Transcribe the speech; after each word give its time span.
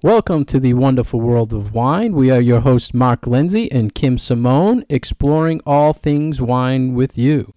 Welcome 0.00 0.44
to 0.44 0.60
the 0.60 0.74
wonderful 0.74 1.20
world 1.20 1.52
of 1.52 1.74
wine. 1.74 2.12
We 2.12 2.30
are 2.30 2.40
your 2.40 2.60
hosts, 2.60 2.94
Mark 2.94 3.26
Lindsay 3.26 3.68
and 3.72 3.92
Kim 3.92 4.16
Simone, 4.16 4.84
exploring 4.88 5.60
all 5.66 5.92
things 5.92 6.40
wine 6.40 6.94
with 6.94 7.18
you. 7.18 7.52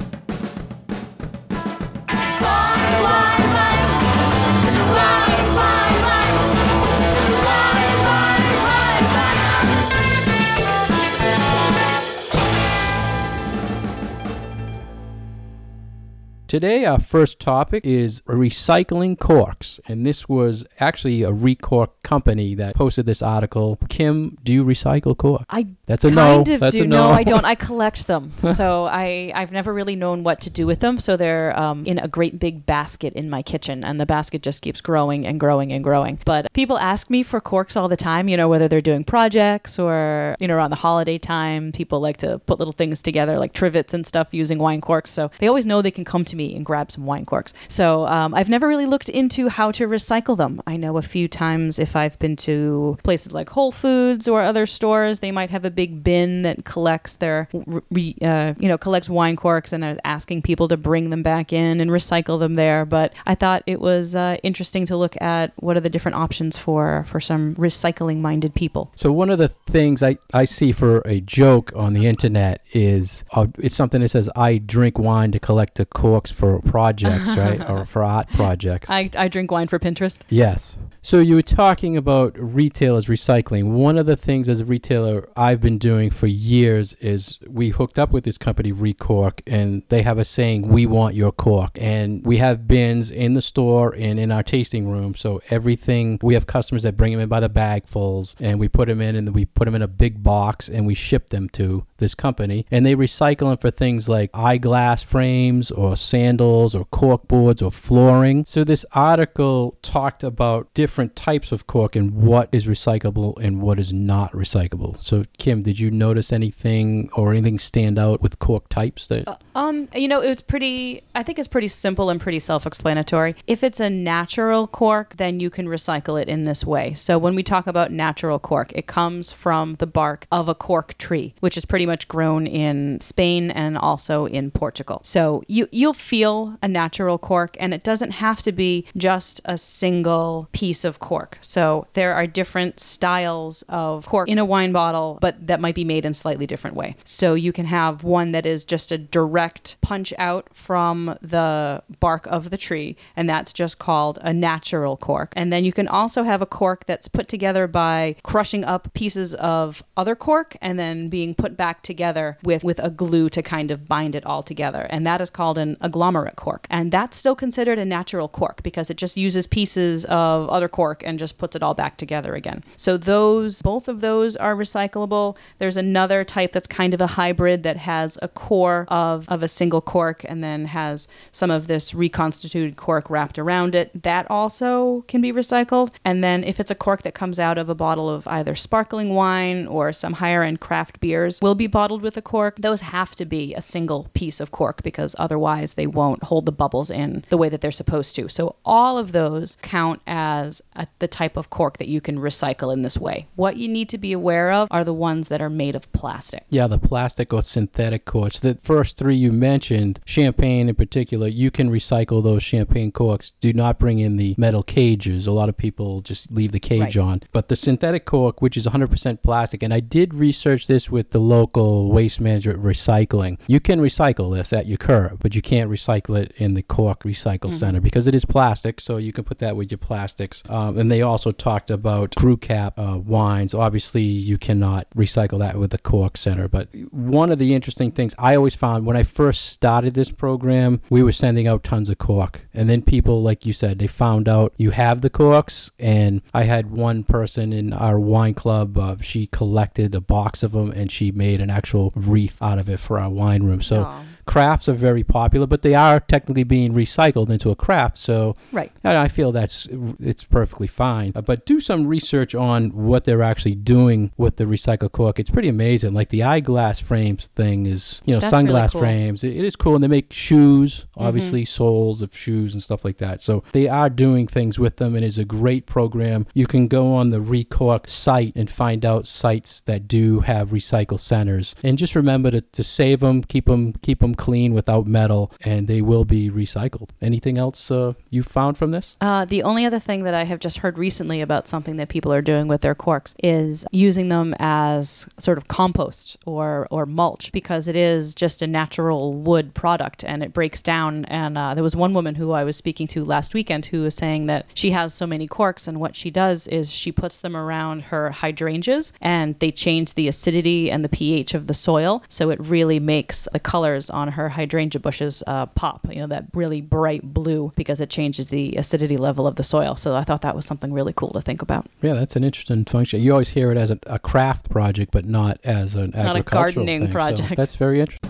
Today, 16.52 16.84
our 16.84 17.00
first 17.00 17.40
topic 17.40 17.86
is 17.86 18.20
recycling 18.24 19.18
corks. 19.18 19.80
And 19.88 20.06
this 20.06 20.28
was 20.28 20.66
actually 20.82 21.24
a 21.24 21.32
Recork 21.32 21.92
company 22.04 22.56
that 22.56 22.76
posted 22.76 23.06
this 23.06 23.22
article. 23.22 23.80
Kim, 23.88 24.38
do 24.44 24.52
you 24.52 24.66
recycle 24.66 25.16
cork? 25.16 25.44
I 25.50 25.68
That's 25.86 26.04
a 26.04 26.10
kind 26.10 26.50
no. 26.50 26.54
of 26.56 26.60
That's 26.60 26.76
do. 26.76 26.84
a 26.84 26.88
no. 26.88 27.10
I 27.10 27.24
don't. 27.24 27.46
I 27.46 27.56
collect 27.70 28.08
them, 28.08 28.34
so 28.54 28.84
I 28.84 29.32
I've 29.34 29.54
never 29.54 29.74
really 29.74 29.96
known 29.96 30.26
what 30.26 30.42
to 30.42 30.50
do 30.50 30.68
with 30.68 30.82
them. 30.82 31.00
So 31.00 31.16
they're 31.16 31.58
um, 31.58 31.86
in 31.86 32.00
a 32.00 32.10
great 32.10 32.38
big 32.38 32.66
basket 32.66 33.14
in 33.14 33.30
my 33.30 33.42
kitchen, 33.42 33.86
and 33.86 33.98
the 33.98 34.06
basket 34.06 34.44
just 34.44 34.62
keeps 34.62 34.82
growing 34.82 35.26
and 35.26 35.40
growing 35.40 35.72
and 35.72 35.82
growing. 35.82 36.20
But 36.26 36.52
people 36.52 36.78
ask 36.78 37.10
me 37.10 37.24
for 37.24 37.40
corks 37.40 37.78
all 37.78 37.88
the 37.88 37.96
time. 37.96 38.28
You 38.28 38.36
know, 38.36 38.50
whether 38.50 38.68
they're 38.68 38.82
doing 38.82 39.06
projects 39.06 39.80
or 39.80 40.36
you 40.42 40.50
know 40.50 40.58
around 40.58 40.72
the 40.72 40.76
holiday 40.76 41.18
time, 41.18 41.72
people 41.72 42.02
like 42.02 42.18
to 42.18 42.40
put 42.40 42.60
little 42.60 42.74
things 42.74 43.02
together 43.02 43.40
like 43.40 43.54
trivets 43.54 43.94
and 43.94 44.06
stuff 44.06 44.34
using 44.34 44.60
wine 44.60 44.82
corks. 44.82 45.12
So 45.12 45.32
they 45.40 45.48
always 45.48 45.66
know 45.66 45.82
they 45.82 45.92
can 45.92 46.04
come 46.04 46.26
to 46.26 46.36
me 46.36 46.41
and 46.56 46.66
grab 46.66 46.92
some 46.92 47.06
wine 47.06 47.26
corks. 47.26 47.54
So 47.68 48.06
um, 48.08 48.34
I've 48.34 48.50
never 48.50 48.68
really 48.68 48.86
looked 48.86 49.10
into 49.10 49.50
how 49.50 49.72
to 49.72 49.88
recycle 49.88 50.38
them. 50.38 50.62
I 50.66 50.78
know 50.78 50.98
a 50.98 51.02
few 51.02 51.28
times 51.28 51.80
if 51.80 51.96
I've 51.96 52.18
been 52.20 52.36
to 52.38 52.98
places 53.04 53.32
like 53.32 53.50
Whole 53.50 53.72
Foods 53.72 54.28
or 54.28 54.42
other 54.42 54.66
stores, 54.66 55.20
they 55.20 55.32
might 55.32 55.50
have 55.50 55.66
a 55.66 55.72
big 55.72 56.04
bin 56.04 56.42
that 56.44 56.66
collects 56.66 57.16
their, 57.16 57.48
re, 57.90 58.16
uh, 58.22 58.54
you 58.58 58.68
know, 58.68 58.78
collects 58.78 59.10
wine 59.10 59.36
corks 59.36 59.74
and 59.74 59.84
are 59.84 59.98
asking 60.04 60.42
people 60.42 60.68
to 60.68 60.78
bring 60.78 61.10
them 61.10 61.24
back 61.24 61.54
in 61.54 61.82
and 61.82 61.92
recycle 61.92 62.40
them 62.40 62.56
there. 62.56 62.86
But 62.86 63.14
I 63.26 63.36
thought 63.36 63.64
it 63.68 63.80
was 63.80 64.16
uh, 64.16 64.38
interesting 64.44 64.86
to 64.88 64.98
look 64.98 65.20
at 65.22 65.54
what 65.58 65.78
are 65.78 65.82
the 65.82 65.90
different 65.90 66.18
options 66.18 66.58
for 66.58 67.06
for 67.08 67.20
some 67.20 67.56
recycling-minded 67.56 68.54
people. 68.56 68.92
So 68.96 69.12
one 69.12 69.30
of 69.30 69.40
the 69.40 69.50
things 69.50 70.02
I, 70.04 70.18
I 70.34 70.46
see 70.46 70.72
for 70.72 71.00
a 71.06 71.22
joke 71.22 71.72
on 71.76 71.94
the 71.94 72.08
internet 72.08 72.66
is 72.74 73.24
uh, 73.34 73.48
it's 73.58 73.76
something 73.76 74.02
that 74.02 74.10
says 74.10 74.30
I 74.36 74.58
drink 74.58 74.98
wine 74.98 75.32
to 75.32 75.40
collect 75.40 75.76
the 75.76 75.86
corks 75.86 76.31
for 76.32 76.60
projects, 76.62 77.30
right, 77.36 77.62
or 77.70 77.86
for 77.86 78.04
art 78.04 78.30
projects. 78.30 78.90
I, 78.90 79.10
I 79.16 79.28
drink 79.28 79.52
wine 79.52 79.68
for 79.68 79.80
Pinterest. 79.80 80.22
Yes. 80.30 80.78
So 81.04 81.18
you 81.18 81.34
were 81.34 81.42
talking 81.42 81.98
about 81.98 82.36
retailers 82.38 83.08
recycling. 83.08 83.72
One 83.72 83.98
of 83.98 84.06
the 84.06 84.16
things 84.16 84.48
as 84.48 84.60
a 84.60 84.66
retailer 84.66 85.28
I've 85.36 85.60
been 85.60 85.80
doing 85.80 86.12
for 86.12 86.28
years 86.28 86.94
is 87.02 87.40
we 87.48 87.70
hooked 87.70 87.98
up 87.98 88.12
with 88.12 88.24
this 88.24 88.38
company 88.38 88.72
Recork 88.72 89.42
and 89.48 89.82
they 89.90 90.04
have 90.04 90.20
a 90.20 90.26
saying, 90.26 90.68
"We 90.68 90.86
want 90.86 91.16
your 91.16 91.32
cork." 91.32 91.78
And 91.82 92.24
we 92.24 92.38
have 92.38 92.68
bins 92.68 93.10
in 93.10 93.34
the 93.34 93.42
store 93.42 93.96
and 93.98 94.20
in 94.20 94.32
our 94.32 94.44
tasting 94.44 94.92
room. 94.92 95.16
So 95.16 95.42
everything 95.50 96.20
we 96.22 96.36
have 96.36 96.46
customers 96.46 96.84
that 96.84 96.98
bring 96.98 97.12
them 97.14 97.22
in 97.22 97.30
by 97.30 97.40
the 97.40 97.50
bagfuls 97.50 98.36
and 98.40 98.60
we 98.60 98.68
put 98.68 98.88
them 98.88 99.02
in 99.02 99.16
and 99.16 99.34
we 99.34 99.46
put 99.46 99.66
them 99.66 99.74
in 99.74 99.82
a 99.82 99.88
big 99.88 100.22
box 100.22 100.70
and 100.70 100.86
we 100.86 100.94
ship 100.94 101.32
them 101.32 101.50
to 101.50 101.88
this 101.98 102.14
company 102.14 102.66
and 102.70 102.86
they 102.86 102.96
recycle 102.96 103.50
them 103.50 103.58
for 103.58 103.72
things 103.72 104.08
like 104.08 104.30
eyeglass 104.34 105.02
frames 105.02 105.72
or 105.72 105.98
sandals 106.22 106.76
or 106.76 106.86
cork 106.86 107.28
boards 107.28 107.62
or 107.62 107.72
flooring. 107.72 108.46
So 108.46 108.64
this 108.64 108.86
article 108.94 109.76
talked 109.82 110.24
about 110.24 110.72
different 110.74 111.16
types 111.16 111.52
of 111.52 111.66
cork 111.66 111.96
and 111.96 112.12
what 112.14 112.50
is 112.52 112.66
recyclable 112.68 113.38
and 113.44 113.62
what 113.62 113.80
is 113.80 113.92
not 113.92 114.32
recyclable. 114.32 115.02
So 115.04 115.24
Kim, 115.40 115.64
did 115.64 115.80
you 115.80 115.90
notice 115.90 116.32
anything 116.32 117.10
or 117.14 117.32
anything 117.32 117.58
stand 117.60 117.98
out 117.98 118.22
with 118.22 118.38
cork 118.40 118.70
types 118.70 119.08
that 119.08 119.40
Um, 119.56 119.88
you 119.96 120.08
know, 120.08 120.22
it's 120.22 120.42
pretty. 120.42 121.04
I 121.16 121.24
think 121.24 121.40
it's 121.40 121.48
pretty 121.48 121.68
simple 121.68 122.10
and 122.10 122.22
pretty 122.22 122.40
self-explanatory. 122.40 123.36
If 123.48 123.64
it's 123.64 123.80
a 123.80 123.90
natural 123.90 124.68
cork, 124.68 125.18
then 125.18 125.40
you 125.40 125.50
can 125.50 125.68
recycle 125.68 126.22
it 126.22 126.30
in 126.30 126.46
this 126.46 126.64
way. 126.64 126.94
So 126.94 127.18
when 127.18 127.36
we 127.36 127.44
talk 127.44 127.68
about 127.68 127.92
natural 127.92 128.40
cork, 128.40 128.72
it 128.74 128.88
comes 128.88 129.32
from 129.32 129.76
the 129.76 129.88
bark 129.88 130.28
of 130.32 130.48
a 130.48 130.56
cork 130.56 130.98
tree, 130.98 131.34
which 131.42 131.58
is 131.58 131.66
pretty 131.66 131.86
much 131.86 132.08
grown 132.08 132.48
in 132.48 133.02
Spain 133.02 133.52
and 133.52 133.78
also 133.78 134.26
in 134.26 134.52
Portugal. 134.52 135.02
So 135.04 135.44
you 135.48 135.68
you'll 135.72 135.94
feel 136.12 136.58
a 136.62 136.68
natural 136.68 137.18
cork, 137.18 137.56
and 137.58 137.74
it 137.74 137.84
doesn't 137.84 138.12
have 138.12 138.42
to 138.42 138.52
be 138.52 138.86
just 138.98 139.40
a 139.46 139.58
single 139.58 140.50
piece 140.52 140.84
of 140.84 141.00
cork. 141.00 141.38
So 141.40 141.88
there 141.94 142.14
are 142.14 142.28
different 142.28 142.82
styles 142.82 143.62
of 143.70 144.06
cork 144.06 144.28
in 144.28 144.38
a 144.38 144.44
wine 144.44 144.74
bottle, 144.74 145.20
but 145.22 145.48
that 145.48 145.62
might 145.62 145.74
be 145.74 145.86
made 145.86 146.06
in 146.06 146.14
slightly 146.14 146.46
different 146.46 146.76
way. 146.76 146.98
So 147.06 147.34
you 147.34 147.54
can 147.54 147.64
have 147.64 148.04
one 148.04 148.34
that 148.34 148.46
is 148.46 148.66
just 148.66 148.92
a 148.92 148.98
direct 148.98 149.80
punch 149.80 150.14
out 150.18 150.50
from 150.52 151.18
the 151.22 151.82
bark 152.02 152.28
of 152.28 152.50
the 152.50 152.58
tree, 152.58 152.98
and 153.16 153.30
that's 153.30 153.54
just 153.54 153.80
called 153.80 154.20
a 154.22 154.34
natural 154.34 154.98
cork. 154.98 155.32
And 155.38 155.54
then 155.54 155.64
you 155.64 155.72
can 155.72 155.88
also 155.88 156.24
have 156.24 156.42
a 156.42 156.46
cork 156.46 156.86
that's 156.88 157.08
put 157.08 157.30
together 157.30 157.68
by 157.68 158.18
crushing 158.22 158.66
up 158.66 158.94
pieces 158.94 159.34
of 159.36 159.82
other 159.96 160.18
cork 160.18 160.58
and 160.62 160.78
then 160.78 161.08
being 161.08 161.34
put 161.34 161.56
back 161.56 161.84
together 161.84 162.38
with, 162.44 162.66
with 162.66 162.80
a 162.80 162.90
glue 162.90 163.30
to 163.30 163.42
kind 163.42 163.72
of 163.72 163.88
bind 163.88 164.14
it 164.14 164.26
all 164.26 164.44
together. 164.44 164.88
And 164.90 165.08
that 165.08 165.22
is 165.22 165.30
called 165.30 165.58
an 165.58 165.78
agglomerate 166.02 166.36
cork. 166.36 166.66
And 166.72 166.92
that's 166.92 167.16
still 167.16 167.36
considered 167.36 167.78
a 167.78 167.86
natural 167.86 168.28
cork 168.28 168.64
because 168.64 168.90
it 168.90 168.98
just 168.98 169.18
uses 169.18 169.46
pieces 169.46 170.04
of 170.06 170.50
other 170.50 170.68
cork 170.68 171.04
and 171.06 171.20
just 171.20 171.38
puts 171.38 171.56
it 171.56 171.62
all 171.62 171.76
back 171.76 171.98
together 171.98 172.34
again. 172.34 172.64
So 172.76 172.98
those, 172.98 173.62
both 173.62 173.88
of 173.88 174.02
those 174.02 174.36
are 174.36 174.56
recyclable. 174.56 175.38
There's 175.60 175.78
another 175.78 176.24
type 176.24 176.54
that's 176.54 176.68
kind 176.68 176.96
of 176.96 177.02
a 177.02 177.08
hybrid 177.08 177.62
that 177.64 177.78
has 177.78 178.18
a 178.24 178.28
core 178.28 178.86
of, 178.88 179.30
of 179.30 179.44
a 179.44 179.48
single 179.48 179.82
cork 179.82 180.26
and 180.28 180.44
then 180.44 180.66
has 180.66 181.08
some 181.32 181.52
of 181.52 181.68
this 181.68 181.94
reconstituted 181.94 182.78
cork 182.78 183.12
wrapped 183.12 183.38
around 183.38 183.76
it. 183.76 183.92
That 184.02 184.26
also 184.32 185.06
can 185.08 185.22
be 185.22 185.32
recycled. 185.32 185.92
And 186.04 186.24
then 186.24 186.44
if 186.44 186.60
it's 186.60 186.72
a 186.72 186.76
cork 186.76 187.04
that 187.04 187.14
comes 187.14 187.40
out 187.40 187.60
of 187.60 187.70
a 187.70 187.76
bottle 187.76 188.10
of 188.10 188.28
either 188.28 188.56
sparkling 188.56 189.14
wine 189.14 189.68
or 189.68 189.94
some 189.94 190.14
higher 190.14 190.42
end 190.42 190.60
craft 190.60 191.00
beers 191.00 191.40
will 191.44 191.56
be 191.56 191.68
bottled 191.68 192.02
with 192.02 192.18
a 192.18 192.24
cork, 192.24 192.56
those 192.58 192.82
have 192.82 193.14
to 193.16 193.26
be 193.26 193.54
a 193.54 193.62
single 193.62 194.10
piece 194.16 194.40
of 194.40 194.50
cork 194.50 194.82
because 194.82 195.16
otherwise 195.20 195.76
they 195.76 195.81
won't 195.88 196.24
hold 196.24 196.46
the 196.46 196.52
bubbles 196.52 196.92
in 196.92 197.24
the 197.30 197.38
way 197.38 197.50
that 197.50 197.62
they're 197.62 197.72
supposed 197.72 198.16
to. 198.16 198.28
So 198.30 198.56
all 198.66 198.98
of 198.98 199.12
those 199.12 199.58
count 199.62 200.02
as 200.08 200.62
a, 200.76 200.88
the 201.00 201.08
type 201.08 201.38
of 201.38 201.50
cork 201.50 201.78
that 201.78 201.88
you 201.88 202.02
can 202.02 202.18
recycle 202.18 202.72
in 202.74 202.82
this 202.82 202.98
way. 202.98 203.28
What 203.36 203.58
you 203.58 203.68
need 203.68 203.90
to 203.90 203.98
be 203.98 204.12
aware 204.14 204.52
of 204.52 204.68
are 204.72 204.84
the 204.84 204.94
ones 204.94 205.28
that 205.30 205.42
are 205.42 205.50
made 205.50 205.76
of 205.76 205.92
plastic. 205.94 206.46
Yeah, 206.50 206.68
the 206.68 206.78
plastic 206.78 207.34
or 207.34 207.42
synthetic 207.42 208.06
corks. 208.06 208.40
The 208.40 208.58
first 208.64 208.98
three 208.98 209.16
you 209.16 209.32
mentioned, 209.32 210.00
champagne 210.06 210.70
in 210.70 210.76
particular, 210.76 211.28
you 211.28 211.52
can 211.52 211.70
recycle 211.70 212.24
those 212.24 212.44
champagne 212.44 212.92
corks. 212.92 213.32
Do 213.40 213.54
not 213.54 213.80
bring 213.80 214.00
in 214.00 214.18
the 214.18 214.36
metal 214.38 214.64
cages. 214.64 215.28
A 215.28 215.32
lot 215.32 215.50
of 215.50 215.58
people 215.58 216.02
just 216.02 216.32
leave 216.32 216.52
the 216.52 216.60
cage 216.60 216.82
Right. 216.82 216.98
on. 216.98 217.22
But 217.32 217.48
the 217.48 217.56
synthetic 217.56 218.06
cork, 218.06 218.42
which 218.42 218.58
is 218.58 218.66
100% 218.68 219.22
plastic, 219.24 219.64
and 219.64 219.74
I 219.74 219.80
did 219.80 220.14
research 220.14 220.68
this 220.68 220.90
with 220.92 221.12
the 221.12 221.20
local 221.20 221.92
waste 221.92 222.20
management 222.20 222.62
recycling. 222.62 223.40
You 223.48 223.60
can 223.60 223.80
recycle 223.80 224.36
this 224.36 224.52
at 224.54 224.66
your 224.68 224.78
curb, 224.78 225.20
but 225.22 225.36
you 225.36 225.42
can't 225.42 225.70
recycle 225.72 226.22
it 226.22 226.34
in 226.38 226.54
the 226.54 226.62
cork 226.62 227.04
recycle 227.04 227.54
center 227.54 227.82
because 227.82 228.08
it 228.08 228.16
is 228.16 228.26
plastic. 228.26 228.80
So 228.80 228.98
you 228.98 229.14
can 229.14 229.24
put 229.24 229.40
that 229.40 229.56
with 229.56 229.72
your 229.72 229.78
plastics. 229.78 230.44
Um, 230.50 230.78
and 230.78 230.92
they 230.92 231.02
also 231.02 231.32
talked 231.32 231.72
about 231.72 232.14
screw 232.18 232.38
cap 232.38 232.78
uh, 232.78 232.98
wines. 232.98 233.54
Obviously, 233.54 234.04
you 234.04 234.38
cannot 234.38 234.88
recycle 234.96 235.40
that 235.40 235.58
with 235.58 235.72
the 235.72 235.78
cork 235.78 236.18
center. 236.18 236.48
But 236.48 236.70
one 236.92 237.32
of 237.32 237.40
the 237.40 237.54
interesting 237.54 237.92
things 237.92 238.14
I 238.20 238.36
always 238.36 238.56
found 238.56 238.86
when 238.86 238.98
I 238.98 239.04
first 239.04 239.46
started 239.48 239.94
this 239.94 240.12
program, 240.12 240.82
we 240.90 241.04
were 241.04 241.12
sending 241.12 241.48
out 241.48 241.64
tons 241.64 241.90
of 241.90 241.98
cork. 241.98 242.42
And 242.54 242.70
then 242.70 242.82
people, 242.82 243.22
like 243.22 243.46
you 243.46 243.54
said, 243.54 243.80
they 243.80 243.88
found 243.88 244.28
out 244.28 244.54
you 244.58 244.72
have 244.72 245.02
the 245.02 245.10
corks. 245.10 245.72
And 245.80 246.22
I 246.34 246.44
had 246.44 246.72
one 246.72 247.04
person 247.04 247.54
in 247.54 247.74
our 247.74 248.00
wine 248.00 248.34
club, 248.34 248.78
uh, 248.78 248.96
she 249.02 249.28
collected 249.28 249.96
a 249.96 250.02
box 250.02 250.44
of 250.44 250.52
them 250.52 250.72
and 250.72 250.92
she 250.92 251.12
made 251.12 251.42
an 251.42 251.50
actual 251.50 251.92
wreath 251.96 252.42
out 252.42 252.60
of 252.60 252.70
it 252.70 252.80
for 252.80 253.00
our 253.00 253.10
wine 253.10 253.44
room. 253.44 253.62
So 253.62 253.84
Aw. 253.84 254.04
Crafts 254.32 254.70
are 254.70 254.74
very 254.74 255.04
popular, 255.04 255.46
but 255.46 255.62
they 255.62 255.76
are 255.76 256.00
technically 256.00 256.44
being 256.44 256.74
recycled 256.74 257.30
into 257.30 257.50
a 257.52 257.56
craft. 257.56 257.98
So 257.98 258.34
Right. 258.54 258.72
and 258.84 258.98
I 258.98 259.08
feel 259.10 259.32
that's 259.34 259.68
it's 260.00 260.24
perfectly 260.24 260.68
fine. 260.68 261.12
But 261.12 261.46
do 261.46 261.60
some 261.60 261.86
research 261.86 262.34
on 262.34 262.70
what 262.70 263.04
they're 263.04 263.24
actually 263.24 263.56
doing 263.56 264.12
with 264.18 264.38
the 264.38 264.46
recycled 264.46 264.94
cork. 264.94 265.20
It's 265.20 265.30
pretty 265.30 265.50
amazing. 265.50 265.94
Like 265.94 266.10
the 266.10 266.24
eyeglass 266.24 266.80
frames 266.80 267.28
thing 267.36 267.66
is, 267.66 268.02
you 268.06 268.14
know, 268.14 268.22
That's 268.22 268.32
really 268.32 268.68
cool. 268.70 268.82
frames. 268.82 269.24
It- 269.24 269.42
is 269.42 269.56
cool, 269.56 269.76
and 269.76 269.84
they 269.84 269.88
make 269.88 270.14
shoes, 270.14 270.86
mm-hmm. 270.96 271.08
obviously 271.08 271.44
soles 271.46 272.02
of 272.02 272.16
shoes 272.16 272.54
and 272.54 272.62
stuff 272.62 272.86
like 272.86 272.98
that. 273.00 273.20
So 273.22 273.44
they 273.52 273.68
are 273.68 273.90
doing 273.90 274.28
things 274.28 274.60
with 274.60 274.78
them, 274.78 274.96
and 274.96 275.04
it's 275.04 275.18
a 275.18 275.26
great 275.26 275.66
program. 275.66 276.26
You 276.34 276.46
can 276.48 276.68
go 276.68 276.94
on 276.94 277.10
the 277.10 277.20
Recork 277.20 277.90
site 277.90 278.34
and 278.36 278.50
find 278.50 278.86
out 278.86 279.08
sites 279.08 279.62
that 279.62 279.88
do 279.88 280.20
have 280.22 280.50
recycle 280.52 281.00
centers, 281.00 281.56
and 281.64 281.78
just 281.78 281.96
remember 281.96 282.30
to, 282.32 282.42
to 282.42 282.64
save 282.64 283.00
them, 283.02 283.24
keep 283.24 283.46
them 283.46 283.74
keep 283.82 284.00
them 284.00 284.14
clean 284.22 284.54
without 284.54 284.86
metal, 284.86 285.32
and 285.42 285.68
they 285.68 285.82
will 285.82 286.06
be 286.06 286.30
recycled. 286.30 286.90
Anything 287.02 287.40
else 287.40 287.72
uh, 287.72 287.94
you 288.12 288.22
found 288.22 288.56
from 288.56 288.70
this? 288.70 288.96
Uh, 289.02 289.26
the 289.26 289.42
only 289.42 289.66
other 289.66 289.80
thing 289.80 290.04
that 290.04 290.14
I 290.14 290.26
have 290.26 290.40
just 290.40 290.60
heard 290.60 290.78
recently 290.78 291.22
about 291.22 291.48
something 291.48 291.78
that 291.78 291.90
people 291.90 292.14
are 292.14 292.22
doing 292.22 292.48
with 292.48 292.62
their 292.62 292.76
corks 292.76 293.16
is 293.24 293.66
using 293.72 294.10
them 294.10 294.36
as 294.38 295.10
sort 295.18 295.40
of 295.40 295.48
compost 295.48 296.18
or 296.28 296.68
or 296.70 296.86
mulch 296.86 297.32
because 297.32 297.68
it 297.68 297.76
is 297.76 298.14
just 298.14 298.44
a 298.44 298.48
natural 298.48 299.14
wood 299.14 299.56
product 299.56 300.04
and 300.04 300.22
it 300.22 300.34
breaks 300.34 300.62
down. 300.62 301.06
And 301.06 301.36
uh, 301.36 301.56
there 301.56 301.64
was 301.64 301.76
one 301.76 301.96
woman 301.96 302.14
who 302.14 302.32
I 302.32 302.44
was 302.44 302.56
speaking 302.56 302.86
to 302.94 303.04
last 303.04 303.34
weekend 303.34 303.66
who 303.66 303.82
was 303.82 303.96
saying 303.96 304.28
that 304.28 304.46
she 304.54 304.70
has 304.70 304.94
so 304.94 305.08
many 305.08 305.28
corks 305.28 305.68
and 305.68 305.80
what 305.80 305.96
she 305.96 306.12
does 306.12 306.48
is 306.48 306.72
she 306.72 306.92
puts 306.92 307.22
them 307.22 307.36
around 307.36 307.82
her 307.86 308.12
hydrangeas 308.12 308.94
and 309.02 309.40
they 309.40 309.50
change 309.50 309.96
the 309.96 310.08
acidity 310.08 310.70
and 310.70 310.86
the 310.86 310.90
pH 310.90 311.34
of 311.34 311.48
the 311.48 311.56
soil, 311.56 312.04
so 312.08 312.30
it 312.30 312.40
really 312.40 312.80
makes 312.80 313.28
the 313.34 313.40
colors 313.40 313.90
on 313.90 314.01
her 314.10 314.30
hydrangea 314.30 314.80
bushes 314.80 315.24
uh, 315.28 315.46
pop. 315.48 315.88
You 315.90 316.02
know 316.02 316.08
that 316.08 316.26
really 316.34 316.62
bright 316.62 317.14
blue 317.14 317.52
because 317.56 317.82
it 317.82 317.90
changes 317.90 318.30
the 318.30 318.56
acidity 318.56 318.98
level 318.98 319.28
of 319.28 319.36
the 319.36 319.44
soil. 319.44 319.76
So 319.76 319.96
I 319.96 320.04
thought 320.04 320.22
that 320.22 320.36
was 320.36 320.46
something 320.46 320.74
really 320.74 320.94
cool 320.94 321.12
to 321.14 321.22
think 321.22 321.42
about. 321.42 321.68
Yeah, 321.82 321.94
that's 321.94 322.16
an 322.16 322.24
interesting 322.24 322.66
function. 322.66 323.02
You 323.02 323.12
always 323.12 323.30
hear 323.30 323.52
it 323.52 323.58
as 323.58 323.72
a, 323.72 323.80
a 323.88 324.00
craft 324.00 324.50
project, 324.50 324.92
but 324.92 325.06
not 325.06 325.40
as 325.44 325.76
an 325.76 325.92
Not 325.92 326.16
a 326.16 326.24
gardening 326.24 326.82
thing. 326.82 326.88
So 326.88 326.92
project. 326.92 327.36
that's 327.36 327.56
very 327.56 327.80
interesting. 327.82 328.10